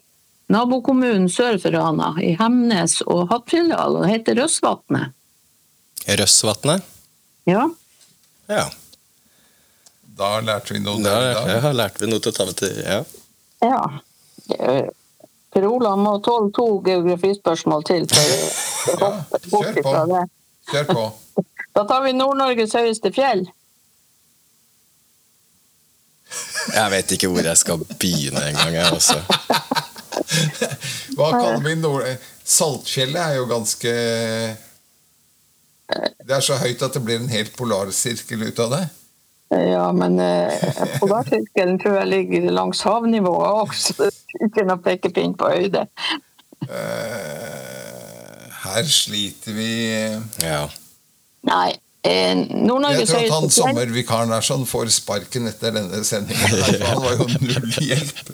nabokommunen 0.52 1.28
sør 1.32 1.58
for 1.62 1.74
Rana, 1.76 2.12
i 2.24 2.34
Hemnes 2.38 3.00
og 3.06 3.28
Hattfjelldal, 3.32 4.00
og 4.00 4.08
heter 4.08 4.38
Røsvatnet. 4.40 5.14
Røssvatnet? 6.08 6.84
Ja. 7.48 7.66
Ja. 8.48 8.68
Da 10.18 10.38
lærte 10.42 10.74
vi 10.74 10.80
noe 10.82 10.98
Da 11.04 11.18
ja, 11.22 11.72
lærte 11.72 12.02
vi 12.02 12.08
noe 12.10 12.22
til 12.22 12.32
å 12.32 12.36
ta 12.36 12.46
med 12.48 12.56
til. 12.58 12.80
Ja. 12.82 13.02
ja. 13.62 13.82
Per 15.52 15.66
Olav 15.68 16.00
må 16.00 16.16
tåle 16.24 16.50
to 16.56 16.66
geografispørsmål 16.86 17.84
til 17.88 18.08
for 18.10 18.96
å 18.96 18.98
hoppe 19.04 19.40
bort 19.52 19.68
kjør 19.68 19.84
på. 19.84 19.94
det. 20.12 20.24
Kjør 20.72 20.92
på. 20.92 21.06
Da 21.78 21.84
tar 21.86 22.00
vi 22.02 22.10
Nord-Norges 22.16 22.72
høyeste 22.74 23.12
fjell. 23.14 23.44
Jeg 26.74 26.90
vet 26.90 27.12
ikke 27.14 27.28
hvor 27.30 27.46
jeg 27.46 27.60
skal 27.60 27.84
begynne 28.00 28.42
engang, 28.50 28.74
jeg 28.74 28.96
også. 28.96 29.20
Hva 31.16 31.30
kaller 31.34 31.64
vi 31.64 31.74
Nord... 31.80 32.08
Saltfjellet 32.48 33.20
er 33.20 33.34
jo 33.36 33.44
ganske 33.50 33.90
Det 36.24 36.32
er 36.32 36.44
så 36.44 36.56
høyt 36.56 36.80
at 36.84 36.94
det 36.96 37.02
blir 37.04 37.18
en 37.20 37.28
helt 37.32 37.52
polarsirkel 37.58 38.46
ut 38.48 38.62
av 38.64 38.72
det. 38.72 38.84
Ja, 39.52 39.86
men 39.96 40.18
eh, 40.20 40.52
Polarsirkelen 41.00 41.78
tror 41.80 41.98
jeg 42.02 42.08
ligger 42.10 42.50
langs 42.52 42.82
havnivået 42.84 43.62
også, 43.64 44.08
ikke 44.46 44.64
noe 44.68 44.80
pekepinn 44.84 45.32
på 45.40 45.48
høyde. 45.54 45.86
Eh, 46.68 48.48
her 48.64 48.88
sliter 48.92 49.54
vi 49.56 49.70
Nei, 49.88 50.42
Ja. 50.44 50.66
eh, 52.04 52.36
Jeg 52.44 53.08
tror 53.08 53.22
at 53.22 53.32
han 53.32 53.48
sommervikaren 53.52 54.32
er 54.36 54.44
sånn 54.44 54.66
får 54.68 54.92
sparken 54.98 55.48
etter 55.48 55.72
denne 55.76 56.04
sendingen. 56.04 56.60
Han 56.88 57.02
var 57.04 57.16
jo 57.16 57.28
null 57.40 57.72
hjelp. 57.80 58.24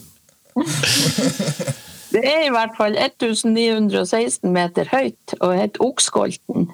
Det 2.14 2.22
er 2.30 2.44
i 2.46 2.50
hvert 2.54 2.76
fall 2.78 2.94
1916 2.94 4.46
meter 4.54 4.86
høyt 4.92 5.34
og 5.40 5.56
heter 5.58 5.82
Okskolten. 5.82 6.68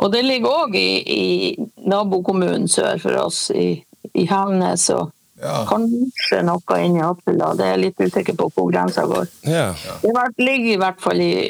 Og 0.00 0.08
det 0.14 0.22
ligger 0.24 0.48
òg 0.64 0.74
i, 0.80 0.88
i 1.06 1.56
nabokommunen 1.86 2.66
sør 2.72 2.96
for 3.02 3.12
oss, 3.20 3.50
i, 3.54 3.84
i 4.16 4.24
Havnes. 4.30 4.88
og 4.96 5.10
Ja. 5.40 5.62
kanskje 5.64 6.42
noe 6.44 6.76
inni 6.84 7.00
Hattfjelldal. 7.00 7.56
Det 7.56 7.64
er 7.64 7.70
jeg 7.72 7.80
litt 7.84 8.00
usikker 8.04 8.34
på 8.36 8.50
hvor 8.52 8.68
grensa 8.72 9.06
går. 9.08 9.26
ja. 9.46 9.70
Det 10.02 10.12
ligger 10.44 10.72
i 10.74 10.80
hvert 10.82 11.00
fall 11.00 11.20
i, 11.24 11.48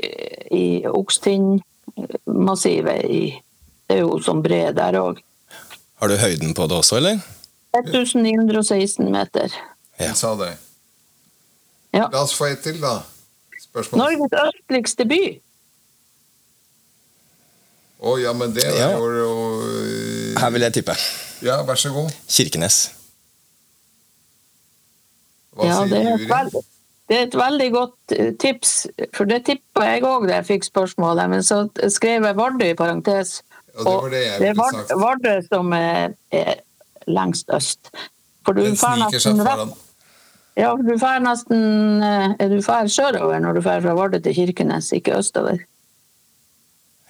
i 0.54 0.84
Okstind-massivet. 0.86 3.02
Det 3.88 3.96
er 3.96 4.00
jo 4.04 4.20
som 4.22 4.42
bre 4.44 4.60
der 4.76 4.92
òg. 5.00 5.18
Har 6.00 6.08
du 6.08 6.14
høyden 6.16 6.54
på 6.54 6.66
det 6.70 6.76
også, 6.78 6.96
eller? 7.00 7.18
1916 7.74 9.10
meter. 9.12 9.50
Ja. 9.98 10.04
Jeg 10.06 10.16
sa 10.16 10.34
det. 10.38 10.52
Ja. 11.92 12.08
La 12.12 12.22
oss 12.22 12.34
få 12.38 12.44
et 12.52 12.60
til, 12.62 12.80
da. 12.80 13.00
Spørsmål. 13.62 13.98
Norges 13.98 14.34
østligste 14.46 15.04
by. 15.10 15.20
Å 18.00 18.14
ja, 18.22 18.32
men 18.32 18.54
det 18.54 18.64
Ja. 18.64 18.88
er 18.88 18.96
jo 18.96 19.10
jo- 19.10 20.38
Her 20.40 20.50
vil 20.50 20.62
jeg 20.62 20.72
tippe. 20.72 20.94
Ja, 21.42 21.62
vær 21.62 21.74
så 21.76 21.90
god. 21.92 22.10
Kirkenes. 22.28 22.90
Hva 25.56 25.64
Ja, 25.66 25.84
det 25.84 25.98
er, 26.06 26.18
veldig, 26.30 26.62
det 27.08 27.16
er 27.18 27.22
et 27.26 27.34
veldig 27.34 27.70
godt 27.74 28.12
eh, 28.16 28.32
tips, 28.38 28.86
for 29.16 29.24
det 29.26 29.44
tippa 29.48 29.82
jeg 29.84 30.02
òg 30.06 30.26
da 30.28 30.34
jeg 30.40 30.46
fikk 30.46 30.64
spørsmålet, 30.70 31.28
men 31.32 31.42
så 31.42 31.64
skrev 31.90 32.24
jeg 32.24 32.36
Vardø 32.38 32.70
i 32.70 32.74
parentes. 32.78 33.42
Ja, 33.74 33.82
det 33.84 33.84
var 33.84 34.08
det 34.10 34.22
jeg 34.24 34.38
det 34.40 34.48
er 34.48 34.54
ville 34.54 34.62
Vard- 34.62 34.78
sagt. 34.78 35.00
Vardø 35.00 35.34
som 35.48 35.72
er, 35.72 36.14
er 36.32 36.54
lengst 37.08 37.50
øst. 37.54 37.90
For 38.46 38.52
du 38.54 38.62
sniker 38.76 39.18
seg 39.20 39.36
foran. 39.36 39.68
rett 39.68 39.78
Ja, 40.58 40.72
for 40.74 40.82
du 40.82 40.96
drar 40.96 41.20
nesten 41.22 42.02
eh, 42.02 42.48
du 42.50 42.58
drar 42.58 42.88
sørover 42.90 43.38
når 43.42 43.58
du 43.58 43.60
drar 43.62 43.84
fra 43.84 43.94
Vardø 43.94 44.18
til 44.22 44.34
Kirkenes, 44.34 44.90
ikke 44.96 45.18
østover. 45.20 45.62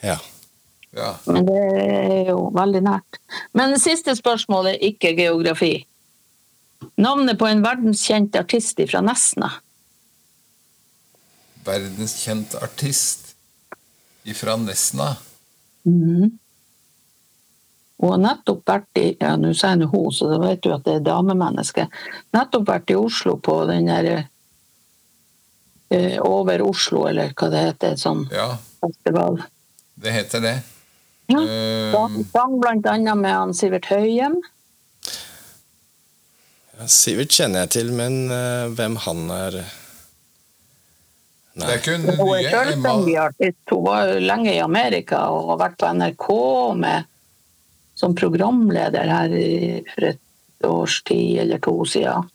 Ja. 0.04 0.18
Ja. 0.96 1.14
Men 1.30 1.46
det 1.46 1.58
er 1.80 2.30
jo 2.32 2.48
veldig 2.54 2.82
nært. 2.82 3.20
Men 3.54 3.74
det 3.74 3.80
siste 3.82 4.14
spørsmålet 4.18 4.74
er 4.74 4.86
ikke 4.90 5.14
geografi. 5.16 5.74
Navnet 7.00 7.38
på 7.38 7.46
en 7.46 7.62
verdenskjent 7.64 8.36
artist 8.40 8.80
fra 8.90 9.02
Nesna. 9.04 9.50
verdenskjent 11.64 12.54
artist 12.62 13.34
fra 14.34 14.56
Nesna. 14.56 15.16
Mhm. 15.84 16.38
Hun 18.00 18.14
har 18.14 18.20
nettopp 18.22 18.62
vært 18.68 18.98
i 19.00 19.06
ja, 19.20 19.34
nå 19.36 19.52
sier 19.52 19.76
jeg 19.82 19.90
hun, 19.92 20.08
så 20.14 20.30
da 20.30 20.38
vet 20.40 20.62
du 20.64 20.70
at 20.72 20.84
det 20.86 20.94
er 20.98 21.02
damemenneske. 21.04 21.84
Nettopp 22.32 22.68
vært 22.70 22.92
i 22.92 22.96
Oslo 22.96 23.36
på 23.36 23.58
den 23.68 23.90
der 23.90 24.08
eh, 25.90 26.16
Over 26.24 26.64
Oslo, 26.64 27.04
eller 27.10 27.34
hva 27.36 27.50
det 27.52 27.64
heter, 27.66 27.98
sånn 28.00 28.24
Ja, 28.32 28.54
festival. 28.80 29.42
det 30.00 30.14
heter 30.16 30.46
det. 30.46 30.56
Ja. 31.30 31.42
Eh, 31.44 32.22
Sang 32.32 32.56
blant 32.62 32.88
annet 32.88 33.20
med 33.20 33.36
han 33.36 33.52
Sivert 33.54 33.90
Høyem. 33.92 34.40
Ja, 36.78 36.88
Sivert 36.88 37.36
kjenner 37.36 37.66
jeg 37.66 37.74
til, 37.76 37.92
men 37.92 38.32
uh, 38.32 38.72
hvem 38.72 38.96
han 39.04 39.28
er 39.34 39.60
det 41.60 41.66
er 41.66 41.80
ikke 41.80 41.96
hun 41.98 42.04
Hun 42.16 42.34
er 42.38 42.50
selvstendig 42.54 43.16
artist. 43.20 43.60
Hun 43.70 43.84
var 43.84 44.12
lenge 44.22 44.54
i 44.54 44.62
Amerika 44.62 45.24
og 45.34 45.50
har 45.52 45.62
vært 45.66 45.78
på 45.80 45.90
NRK 45.98 46.28
med, 46.80 47.09
som 48.00 48.14
programleder 48.16 49.08
her 49.12 49.32
i, 49.36 49.80
for 49.92 50.08
et 50.14 50.66
års 50.66 51.02
tid 51.08 51.38
eller 51.44 51.60
to 51.64 51.74
siden. 51.88 52.28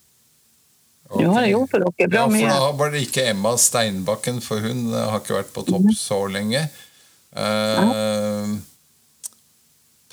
Nå 1.16 1.28
har 1.30 1.44
jeg 1.46 1.52
gjort 1.54 1.70
for 1.70 1.84
dere 1.86 2.08
bra 2.10 2.22
Ja, 2.22 2.28
for 2.30 2.48
da 2.50 2.70
var 2.80 2.90
det 2.94 3.02
ikke 3.06 3.26
Emma 3.30 3.52
Steinbakken, 3.62 4.40
for 4.42 4.62
hun 4.64 4.88
eh, 4.90 5.04
har 5.12 5.20
ikke 5.22 5.36
vært 5.40 5.52
på 5.54 5.62
topp 5.68 5.84
Mhm. 5.86 5.94
så 5.98 6.18
lenge. 6.30 6.64
Eh, 7.36 8.56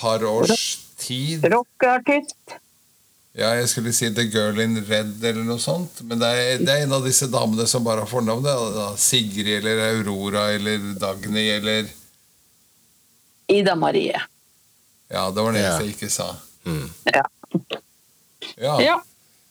par 0.04 0.26
års 0.28 0.60
tid 1.00 1.46
Rockeartist. 1.54 2.58
Ja, 3.34 3.56
jeg 3.58 3.70
skulle 3.72 3.94
si 3.98 4.12
The 4.14 4.28
Girl 4.30 4.60
in 4.62 4.76
Red 4.86 5.24
eller 5.26 5.42
noe 5.48 5.58
sånt. 5.58 6.04
Men 6.06 6.20
det 6.22 6.28
er, 6.38 6.58
det 6.62 6.70
er 6.70 6.84
en 6.86 6.94
av 6.94 7.02
disse 7.08 7.26
damene 7.34 7.66
som 7.68 7.84
bare 7.84 8.04
har 8.04 8.12
fornavn. 8.12 8.44
det 8.46 8.54
da 8.76 8.92
Sigrid 8.96 9.48
eller 9.58 9.82
Aurora 9.88 10.52
eller 10.54 10.94
Dagny 11.02 11.48
eller 11.56 11.90
Ida 13.50 13.74
Marie. 13.76 14.22
Ja, 15.12 15.30
det 15.32 15.42
var 15.44 15.52
det 15.56 15.62
Ja. 15.64 15.80
jeg 15.80 15.96
ikke 15.96 16.10
sa. 16.12 16.36
Ja. 17.12 17.24
Ja. 18.62 18.76
ja. 18.82 18.96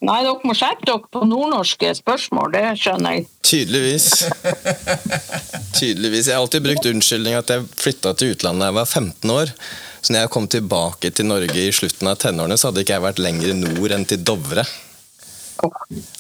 Nei, 0.03 0.17
dere 0.27 0.41
må 0.43 0.55
skjerpe 0.59 0.83
dere 0.89 0.99
på 1.15 1.21
nordnorske 1.29 1.93
spørsmål, 1.95 2.51
det 2.57 2.63
skjønner 2.81 3.19
jeg. 3.21 3.27
Tydeligvis. 3.47 4.07
Tydeligvis. 5.79 6.27
Jeg 6.27 6.35
har 6.35 6.43
alltid 6.43 6.65
brukt 6.65 6.89
unnskyldning 6.91 7.37
at 7.39 7.53
jeg 7.55 7.69
flytta 7.79 8.15
til 8.19 8.35
utlandet 8.35 8.65
da 8.65 8.71
jeg 8.73 8.79
var 8.81 8.89
15 8.91 9.35
år. 9.37 9.53
Så 10.03 10.11
når 10.11 10.25
jeg 10.25 10.33
kom 10.35 10.49
tilbake 10.51 11.13
til 11.15 11.29
Norge 11.31 11.55
i 11.55 11.71
slutten 11.75 12.11
av 12.11 12.19
tenårene, 12.19 12.57
så 12.59 12.71
hadde 12.73 12.83
ikke 12.83 12.97
jeg 12.97 13.05
vært 13.05 13.23
lenger 13.23 13.55
nord 13.61 13.95
enn 13.95 14.09
til 14.11 14.25
Dovre. 14.27 14.65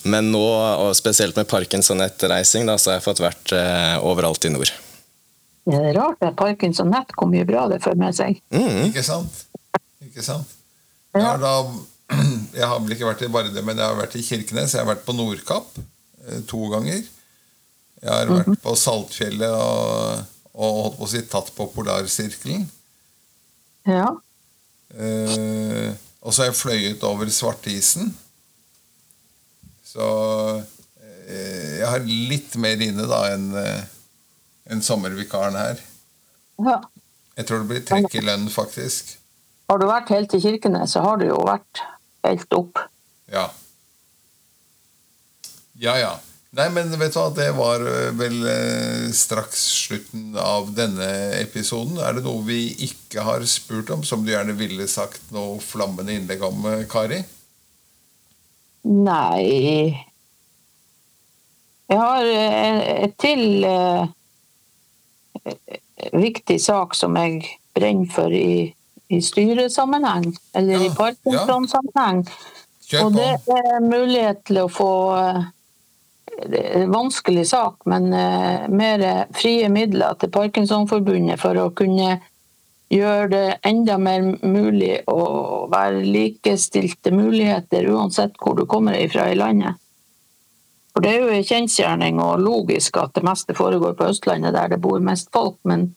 Men 0.06 0.30
nå, 0.30 0.44
og 0.84 0.92
spesielt 0.94 1.34
med 1.34 1.48
Parkinson-etterreising, 1.50 2.68
da, 2.70 2.76
så 2.78 2.92
har 2.92 3.00
jeg 3.00 3.06
fått 3.08 3.22
vært 3.24 3.54
eh, 3.58 3.96
overalt 4.06 4.46
i 4.46 4.52
nord. 4.54 4.70
Det 5.68 5.78
er 5.78 5.94
rart 5.94 6.24
at 6.26 6.36
Parkinson 6.38 6.90
nett 6.90 7.12
hvor 7.14 7.30
mye 7.30 7.46
bra 7.46 7.68
det 7.70 7.82
fører 7.84 8.00
med 8.00 8.16
seg. 8.18 8.40
Mm. 8.54 8.88
Ikke 8.88 9.04
sant? 9.06 9.44
Ikke 10.02 10.24
sant? 10.26 10.58
Jeg 11.14 11.22
har, 11.22 11.38
da, 11.42 11.52
jeg 12.58 12.66
har 12.66 12.80
vel 12.80 12.96
ikke 12.96 13.08
vært 13.10 13.24
i 13.26 13.30
Vardø, 13.32 13.62
men 13.62 13.78
jeg 13.78 13.86
har 13.86 13.98
vært 13.98 14.16
i 14.18 14.24
Kirkenes. 14.26 14.74
Jeg 14.74 14.82
har 14.82 14.90
vært 14.90 15.04
på 15.06 15.14
Nordkapp 15.14 15.78
eh, 15.78 16.42
to 16.50 16.66
ganger. 16.72 17.02
Jeg 18.02 18.10
har 18.10 18.32
vært 18.32 18.58
på 18.64 18.74
Saltfjellet 18.78 19.54
og, 19.54 20.24
og 20.56 20.78
holdt 20.80 20.98
på 20.98 21.06
å 21.06 21.12
si 21.12 21.22
tatt 21.30 21.52
på 21.54 21.68
Polarsirkelen. 21.76 22.66
Ja. 23.86 24.08
Eh, 24.98 25.92
og 26.22 26.34
så 26.34 26.42
har 26.42 26.50
jeg 26.50 26.58
fløyet 26.58 27.06
over 27.06 27.30
svartisen. 27.30 28.10
Så 29.86 30.04
eh, 31.28 31.78
jeg 31.78 31.88
har 31.88 32.06
litt 32.06 32.54
mer 32.62 32.82
inne 32.82 33.06
da 33.10 33.24
enn 33.34 33.50
eh, 33.58 33.82
enn 34.70 34.82
sommervikaren 34.84 35.58
her. 35.58 35.82
ja. 36.62 36.80
Jeg 37.32 37.46
tror 37.48 37.62
det 37.62 37.68
blir 37.70 37.84
trekk 37.88 38.14
i 38.18 38.20
lønn, 38.20 38.42
faktisk. 38.52 39.14
Har 39.70 39.78
du 39.80 39.86
vært 39.88 40.10
helt 40.12 40.28
til 40.34 40.42
Kirkenes, 40.44 40.92
så 40.92 41.00
har 41.00 41.16
du 41.16 41.30
jo 41.30 41.38
vært 41.48 41.80
helt 42.26 42.52
opp. 42.58 42.82
Ja. 43.32 43.46
Ja, 45.80 45.94
ja. 45.96 46.12
Nei, 46.52 46.66
men 46.68 46.92
vet 47.00 47.14
du 47.14 47.16
hva, 47.16 47.30
det 47.32 47.46
var 47.56 47.80
eh, 47.88 48.10
vel 48.12 48.42
eh, 48.44 49.06
straks 49.16 49.62
slutten 49.86 50.36
av 50.36 50.68
denne 50.76 51.08
episoden. 51.38 51.96
Er 52.04 52.18
det 52.18 52.26
noe 52.26 52.44
vi 52.44 52.66
ikke 52.84 53.24
har 53.24 53.46
spurt 53.48 53.88
om, 53.94 54.04
som 54.04 54.20
du 54.20 54.34
gjerne 54.34 54.52
ville 54.58 54.84
sagt 54.90 55.32
noe 55.32 55.56
flammende 55.64 56.12
innlegg 56.12 56.44
om, 56.44 56.66
eh, 56.68 56.84
Kari? 56.92 57.22
Nei 58.82 59.94
Jeg 61.88 61.98
har 62.00 62.24
et 62.26 63.12
til 63.22 63.64
viktig 66.12 66.58
sak 66.62 66.94
som 66.98 67.16
jeg 67.18 67.42
brenner 67.74 68.10
for 68.12 68.32
i, 68.34 68.72
i 69.08 69.20
styresammenheng, 69.22 70.32
eller 70.54 70.78
Ja, 70.78 70.86
i 70.86 70.94
Parkinson-sammenheng. 70.96 72.24
Kjør 72.88 73.04
Og 73.06 73.16
det 73.16 73.32
er 73.56 73.84
mulighet 73.84 74.42
til 74.48 74.64
å 74.64 74.68
få 74.70 74.92
det 76.32 76.58
er 76.58 76.82
en 76.82 76.92
vanskelig 76.92 77.44
sak, 77.50 77.82
men 77.86 78.12
eh, 78.16 78.68
mer 78.72 79.02
frie 79.36 79.68
midler 79.68 80.16
til 80.18 80.30
Parkinsonforbundet 80.32 81.40
for 81.40 81.58
å 81.60 81.70
kunne 81.76 82.16
gjøre 82.92 83.28
det 83.32 83.44
enda 83.68 83.98
mer 84.00 84.24
mulig 84.44 84.98
å 85.08 85.66
være 85.72 86.02
likestilte 86.04 87.12
muligheter 87.14 87.88
uansett 87.92 88.36
hvor 88.40 88.56
du 88.58 88.66
kommer 88.68 88.98
ifra 88.98 89.30
i 89.32 89.38
landet. 89.38 89.81
For 91.02 91.08
det 91.10 91.16
er 91.18 91.24
jo 91.24 91.34
en 91.34 91.46
kjensgjerning 91.48 92.18
og 92.22 92.44
logisk 92.44 92.94
at 93.02 93.16
det 93.16 93.24
meste 93.26 93.56
foregår 93.58 93.96
på 93.98 94.06
Østlandet, 94.12 94.54
der 94.54 94.68
det 94.70 94.76
bor 94.84 95.00
mest 95.02 95.32
folk, 95.34 95.56
men 95.66 95.88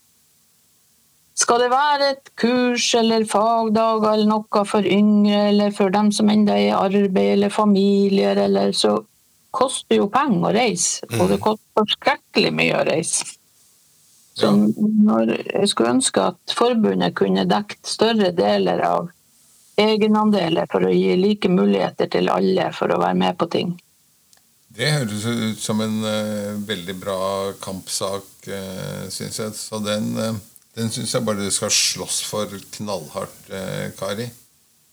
skal 1.37 1.61
det 1.61 1.67
være 1.69 2.07
et 2.09 2.31
kurs 2.41 2.87
eller 2.97 3.27
fagdager 3.29 4.15
eller 4.15 4.31
noe 4.31 4.63
for 4.65 4.81
yngre, 4.81 5.43
eller 5.51 5.75
for 5.77 5.93
dem 5.93 6.09
som 6.09 6.31
enda 6.33 6.57
er 6.57 6.71
i 6.71 6.73
arbeid 6.73 7.35
eller 7.35 7.53
familier, 7.53 8.41
eller 8.47 8.73
så 8.73 8.95
koster 9.53 9.99
jo 9.99 10.09
penger 10.09 10.49
å 10.49 10.53
reise, 10.57 11.05
og 11.19 11.29
det 11.29 11.37
koster 11.43 11.83
forskrekkelig 11.83 12.55
mye 12.57 12.81
å 12.81 12.83
reise. 12.89 13.29
Så 14.33 14.55
jeg 14.57 15.69
skulle 15.69 15.93
ønske 15.99 16.29
at 16.33 16.57
forbundet 16.57 17.13
kunne 17.21 17.45
dekket 17.45 17.93
større 17.93 18.33
deler 18.33 18.81
av 18.89 19.11
egenandeler 19.77 20.65
for 20.71 20.89
å 20.89 20.97
gi 20.97 21.13
like 21.21 21.51
muligheter 21.53 22.09
til 22.09 22.33
alle 22.33 22.71
for 22.73 22.89
å 22.89 23.03
være 23.05 23.21
med 23.21 23.37
på 23.37 23.53
ting. 23.53 23.77
Det 24.75 24.91
høres 24.91 25.25
ut 25.25 25.61
som 25.61 25.79
en 25.83 26.01
uh, 26.03 26.55
veldig 26.67 26.95
bra 26.99 27.19
kampsak, 27.63 28.27
uh, 28.49 29.05
syns 29.13 29.39
jeg. 29.39 29.53
Så 29.55 29.79
den, 29.83 30.09
uh, 30.19 30.35
den 30.75 30.91
syns 30.91 31.13
jeg 31.15 31.23
bare 31.27 31.45
du 31.45 31.53
skal 31.53 31.71
slåss 31.71 32.23
for 32.27 32.51
knallhardt, 32.75 33.37
uh, 33.53 33.87
Kari. 33.99 34.27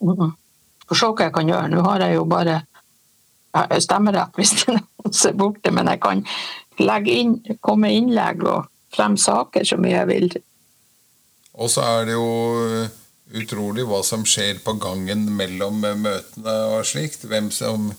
Mm. 0.02 0.30
Får 0.86 1.00
se 1.00 1.10
hva 1.10 1.26
jeg 1.26 1.34
kan 1.34 1.50
gjøre. 1.50 1.72
Nå 1.72 1.82
har 1.88 2.06
jeg 2.06 2.20
jo 2.20 2.28
bare 2.30 2.60
jeg 3.52 3.84
stemmerett 3.84 4.38
hvis 4.38 4.54
det 4.64 4.78
er 5.28 5.36
borte, 5.36 5.72
men 5.74 5.90
jeg 5.90 6.00
kan 6.02 6.24
legge 6.80 7.18
inn, 7.20 7.36
komme 7.60 7.88
med 7.88 7.98
innlegg 7.98 8.44
og 8.48 8.68
fremme 8.92 9.20
saker 9.20 9.66
så 9.66 9.78
mye 9.80 9.98
jeg 9.98 10.10
vil. 10.10 10.28
Og 11.60 11.70
så 11.72 11.84
er 11.84 12.08
det 12.08 12.16
jo 12.16 12.28
eh, 12.64 12.94
utrolig 13.42 13.84
hva 13.88 14.00
som 14.06 14.24
skjer 14.28 14.62
på 14.64 14.76
gangen 14.80 15.26
mellom 15.36 15.84
eh, 15.84 15.98
møtene 16.00 16.56
og 16.72 16.86
slikt. 16.88 17.26
Hvem 17.28 17.50
som 17.52 17.90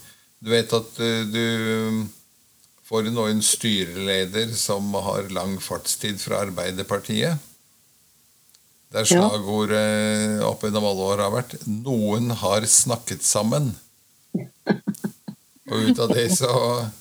Du 0.44 0.50
vet 0.52 0.74
at 0.76 1.00
eh, 1.00 1.24
du 1.32 2.04
får 2.84 3.08
nå 3.16 3.28
en 3.32 3.42
styreleder 3.46 4.52
som 4.60 4.90
har 5.06 5.30
lang 5.34 5.56
fartstid 5.64 6.20
fra 6.22 6.42
Arbeiderpartiet. 6.44 7.40
Der 8.94 9.08
Ja. 9.08 9.24
slagordet 9.30 10.44
opp 10.46 10.62
gjennom 10.68 10.86
alle 10.86 11.06
år 11.14 11.24
har 11.24 11.32
vært 11.34 11.56
'Noen 11.66 12.30
har 12.44 12.62
snakket 12.70 13.24
sammen'. 13.26 13.72
Og 15.72 15.90
ut 15.90 16.00
av 16.00 16.10
det 16.14 16.28
så 16.38 16.92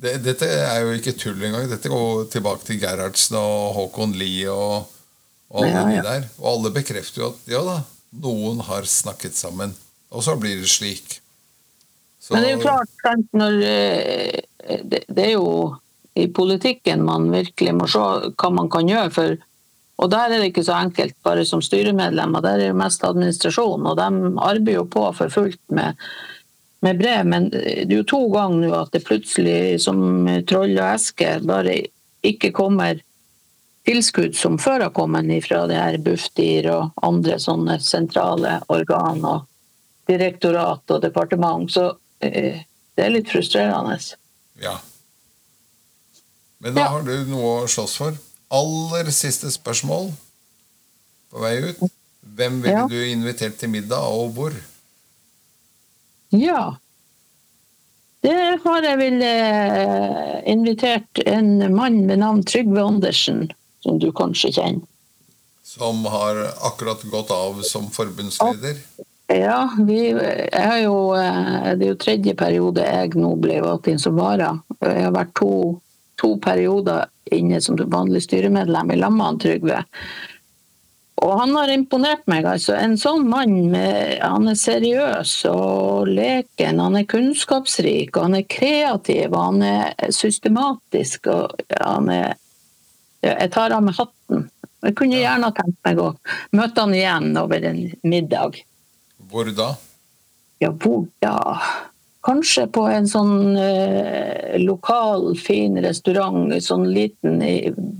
det, 0.00 0.18
Dette 0.22 0.46
er 0.46 0.80
jo 0.82 0.92
ikke 0.98 1.16
tull 1.18 1.40
engang. 1.42 1.68
Dette 1.70 1.88
går 1.88 2.28
tilbake 2.30 2.64
til 2.66 2.78
Gerhardsen 2.80 3.36
og 3.38 3.74
Håkon 3.74 4.12
Lie 4.18 4.46
og, 4.50 4.86
og 5.50 5.62
alle 5.64 5.70
Ja, 5.72 5.88
ja. 5.88 6.02
de 6.02 6.08
der. 6.08 6.28
Og 6.38 6.46
alle 6.52 6.70
bekrefter 6.74 7.22
jo 7.22 7.30
at 7.30 7.38
ja 7.50 7.62
da, 7.64 7.78
noen 8.12 8.60
har 8.60 8.82
snakket 8.82 9.34
sammen. 9.34 9.74
Og 10.10 10.22
så 10.22 10.36
blir 10.38 10.60
det 10.60 10.68
slik. 10.70 11.17
Så, 12.28 12.34
Men 12.34 12.44
det 12.44 12.48
er 12.50 12.56
jo 12.58 12.64
klart, 12.66 13.28
når 13.32 13.54
eh, 13.64 14.80
det, 14.84 15.06
det 15.08 15.22
er 15.24 15.36
jo 15.38 15.76
i 16.18 16.26
politikken 16.34 17.06
man 17.06 17.30
virkelig 17.32 17.72
må 17.78 17.86
se 17.88 18.02
hva 18.28 18.50
man 18.52 18.68
kan 18.72 18.90
gjøre. 18.90 19.12
for 19.14 19.36
og 19.98 20.10
der 20.12 20.30
er 20.30 20.38
det 20.38 20.52
ikke 20.52 20.62
så 20.62 20.76
enkelt, 20.78 21.16
bare 21.26 21.42
som 21.46 21.62
styremedlemmer. 21.64 22.42
Der 22.44 22.54
er 22.54 22.68
det 22.68 22.78
mest 22.78 23.02
administrasjon, 23.02 23.86
og 23.86 23.96
de 23.98 24.06
arbeider 24.36 24.76
jo 24.76 24.84
på 24.86 25.08
for 25.16 25.32
fullt 25.32 25.58
med, 25.74 25.98
med 26.86 27.00
brev. 27.00 27.26
Men 27.26 27.48
det 27.50 27.88
er 27.88 27.96
jo 27.96 28.06
to 28.06 28.20
ganger 28.30 28.68
nå 28.68 28.76
at 28.78 28.94
det 28.94 29.02
plutselig, 29.08 29.80
som 29.82 30.28
troll 30.46 30.76
og 30.76 30.84
eske, 30.92 31.32
bare 31.42 31.80
ikke 32.28 32.52
kommer 32.54 33.00
tilskudd 33.88 34.36
som 34.36 34.58
før 34.60 34.86
har 34.86 34.94
kommet 34.94 35.32
fra 35.48 35.64
det 35.66 35.80
her 35.80 35.98
Bufdir 36.04 36.68
og 36.70 37.02
andre 37.02 37.40
sånne 37.42 37.78
sentrale 37.82 38.58
organ 38.70 39.24
og 39.24 39.48
direktorat 40.06 40.94
og 40.94 41.02
departement. 41.02 41.66
Så 41.72 41.90
det 42.20 43.04
er 43.04 43.10
litt 43.14 43.28
frustrerende. 43.30 43.98
ja. 44.60 44.78
Men 46.60 46.74
da 46.74 46.80
Ja. 46.80 46.88
har 46.88 47.02
du 47.06 47.24
noe 47.30 47.62
å 47.62 47.68
slåss 47.70 47.96
for. 47.96 48.16
Aller 48.50 49.10
siste 49.14 49.46
spørsmål 49.54 50.08
på 51.30 51.38
vei 51.40 51.56
ut. 51.70 51.78
Hvem 52.34 52.62
ville 52.62 52.74
Ja. 52.74 52.86
du 52.88 52.96
invitert 53.06 53.58
til 53.58 53.68
middag, 53.70 54.02
og 54.02 54.32
hvor? 54.34 54.52
Ja. 56.32 56.76
Det 58.22 58.34
har 58.64 58.82
jeg 58.82 58.98
vel 58.98 59.22
eh, 59.22 60.42
invitert 60.50 61.22
en 61.26 61.74
mann 61.74 62.06
ved 62.08 62.18
navn 62.18 62.42
Trygve 62.44 62.82
Andersen, 62.82 63.52
som 63.80 63.98
du 64.02 64.10
kanskje 64.12 64.50
kjenner. 64.58 64.82
Som 65.62 66.04
har 66.04 66.34
akkurat 66.66 67.02
gått 67.12 67.30
av 67.30 67.62
som 67.62 67.88
forbundsleder? 67.90 68.80
Ja, 69.28 69.68
vi, 69.84 69.98
jeg 70.08 70.64
har 70.64 70.78
jo, 70.80 71.12
eh, 71.12 71.74
det 71.76 71.84
er 71.84 71.90
jo 71.92 72.00
tredje 72.00 72.32
periode 72.38 72.84
jeg 72.86 73.12
nå 73.20 73.34
ble 73.36 73.58
valgt 73.60 73.90
inn 73.92 74.00
som 74.00 74.16
vara. 74.16 74.54
Jeg 74.80 75.04
har 75.04 75.12
vært 75.12 75.34
to, 75.36 75.50
to 76.16 76.30
perioder 76.40 77.10
inne 77.36 77.60
som 77.60 77.76
vanlig 77.76 78.22
styremedlem 78.24 78.94
i 78.94 78.96
lag 78.96 79.12
med 79.12 79.42
Trygve. 79.42 79.82
Og 81.18 81.32
han 81.40 81.52
har 81.58 81.72
imponert 81.74 82.24
meg. 82.30 82.46
altså. 82.46 82.72
En 82.78 82.96
sånn 82.96 83.26
mann, 83.28 83.56
med, 83.72 84.18
han 84.22 84.48
er 84.48 84.56
seriøs 84.56 85.34
og 85.50 86.08
leken, 86.08 86.80
han 86.80 86.96
er 86.96 87.08
kunnskapsrik, 87.10 88.14
og 88.16 88.28
han 88.28 88.38
er 88.38 88.46
kreativ, 88.48 89.34
og 89.34 89.42
han 89.42 89.64
er 89.66 90.14
systematisk. 90.14 91.26
og 91.26 91.74
han 91.80 92.08
er 92.14 92.36
Jeg 93.20 93.50
tar 93.50 93.74
av 93.74 93.82
meg 93.82 93.98
hatten. 93.98 94.48
Jeg 94.86 94.94
kunne 94.94 95.18
gjerne 95.18 95.50
tenkt 95.52 95.78
meg 95.84 95.98
å 95.98 96.12
møte 96.54 96.80
han 96.80 96.94
igjen 96.94 97.36
over 97.36 97.64
en 97.66 97.80
middag. 98.06 98.60
Hvor 99.30 99.50
da? 99.56 99.72
Ja, 100.58 100.72
hvor 100.72 101.06
da? 101.22 101.38
Kanskje 102.26 102.66
på 102.74 102.82
en 102.90 103.06
sånn 103.08 103.56
eh, 103.56 104.56
lokal, 104.60 105.30
fin 105.38 105.78
restaurant, 105.84 106.50
sånn 106.64 106.88
liten 106.92 107.38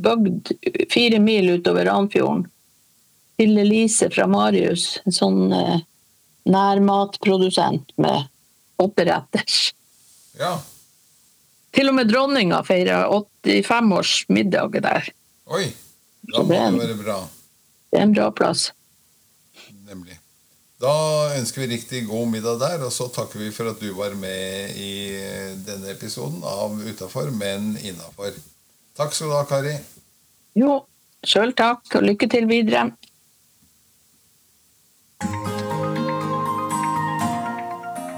bygd 0.05 0.53
fire 0.93 1.21
mil 1.23 1.53
utover 1.59 1.87
Ranfjorden. 1.89 2.47
Til 3.39 3.61
Elise 3.63 4.09
fra 4.11 4.27
Marius, 4.27 4.97
en 5.07 5.15
sånn 5.15 5.55
eh, 5.55 5.85
nærmatprodusent 6.51 7.95
med 8.03 8.27
åtteretters. 8.83 9.61
Ja. 10.39 10.57
Til 11.75 11.93
og 11.93 11.99
med 12.01 12.11
dronninga 12.11 12.63
feira 12.67 13.05
85-års 13.13 14.25
middag 14.35 14.81
der. 14.83 15.13
Oi. 15.55 15.69
Da 16.29 16.43
må 16.43 16.51
det 16.53 16.65
det 16.73 16.81
være 16.83 17.03
bra. 17.05 17.19
Det 17.89 18.01
er 18.01 18.09
en 18.09 18.17
bra 18.17 18.31
plass. 18.35 18.71
Nemlig. 19.89 20.18
Da 20.79 20.91
ønsker 21.35 21.65
vi 21.65 21.73
riktig 21.73 22.05
god 22.07 22.29
middag 22.31 22.61
der, 22.61 22.83
og 22.87 22.93
så 22.95 23.09
takker 23.11 23.41
vi 23.43 23.51
for 23.51 23.67
at 23.73 23.81
du 23.83 23.89
var 23.99 24.13
med 24.15 24.77
i 24.79 25.11
denne 25.67 25.91
episoden 25.91 26.39
av 26.47 26.77
Utafor, 26.87 27.33
men 27.35 27.73
innafor. 27.83 28.37
Takk 28.95 29.17
skal 29.17 29.33
du 29.33 29.35
ha, 29.35 29.43
Kari. 29.51 29.75
Jo, 30.59 30.77
sjøl 31.27 31.51
takk, 31.59 31.83
og 31.99 32.07
lykke 32.07 32.29
til 32.31 32.47
videre. 32.47 32.85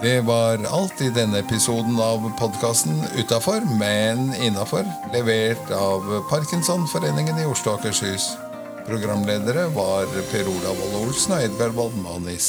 Det 0.04 0.20
var 0.28 0.60
alt 0.68 1.00
i 1.00 1.08
denne 1.16 1.40
episoden 1.40 1.96
av 2.00 2.28
podkasten 2.36 3.00
Utafor, 3.16 3.64
men 3.80 4.34
innafor, 4.36 4.84
levert 5.16 5.72
av 5.76 6.04
Parkinsonforeningen 6.28 7.40
i 7.40 7.48
Oslo 7.48 7.72
og 7.72 7.80
Akershus. 7.80 8.30
Programledere 8.90 9.68
var 9.74 10.08
Per 10.32 10.48
Olav 10.50 10.80
Olle 10.82 11.04
Olsen 11.06 11.36
og 11.36 11.44
Edgar 11.46 11.70
Waldmanis. 11.76 12.48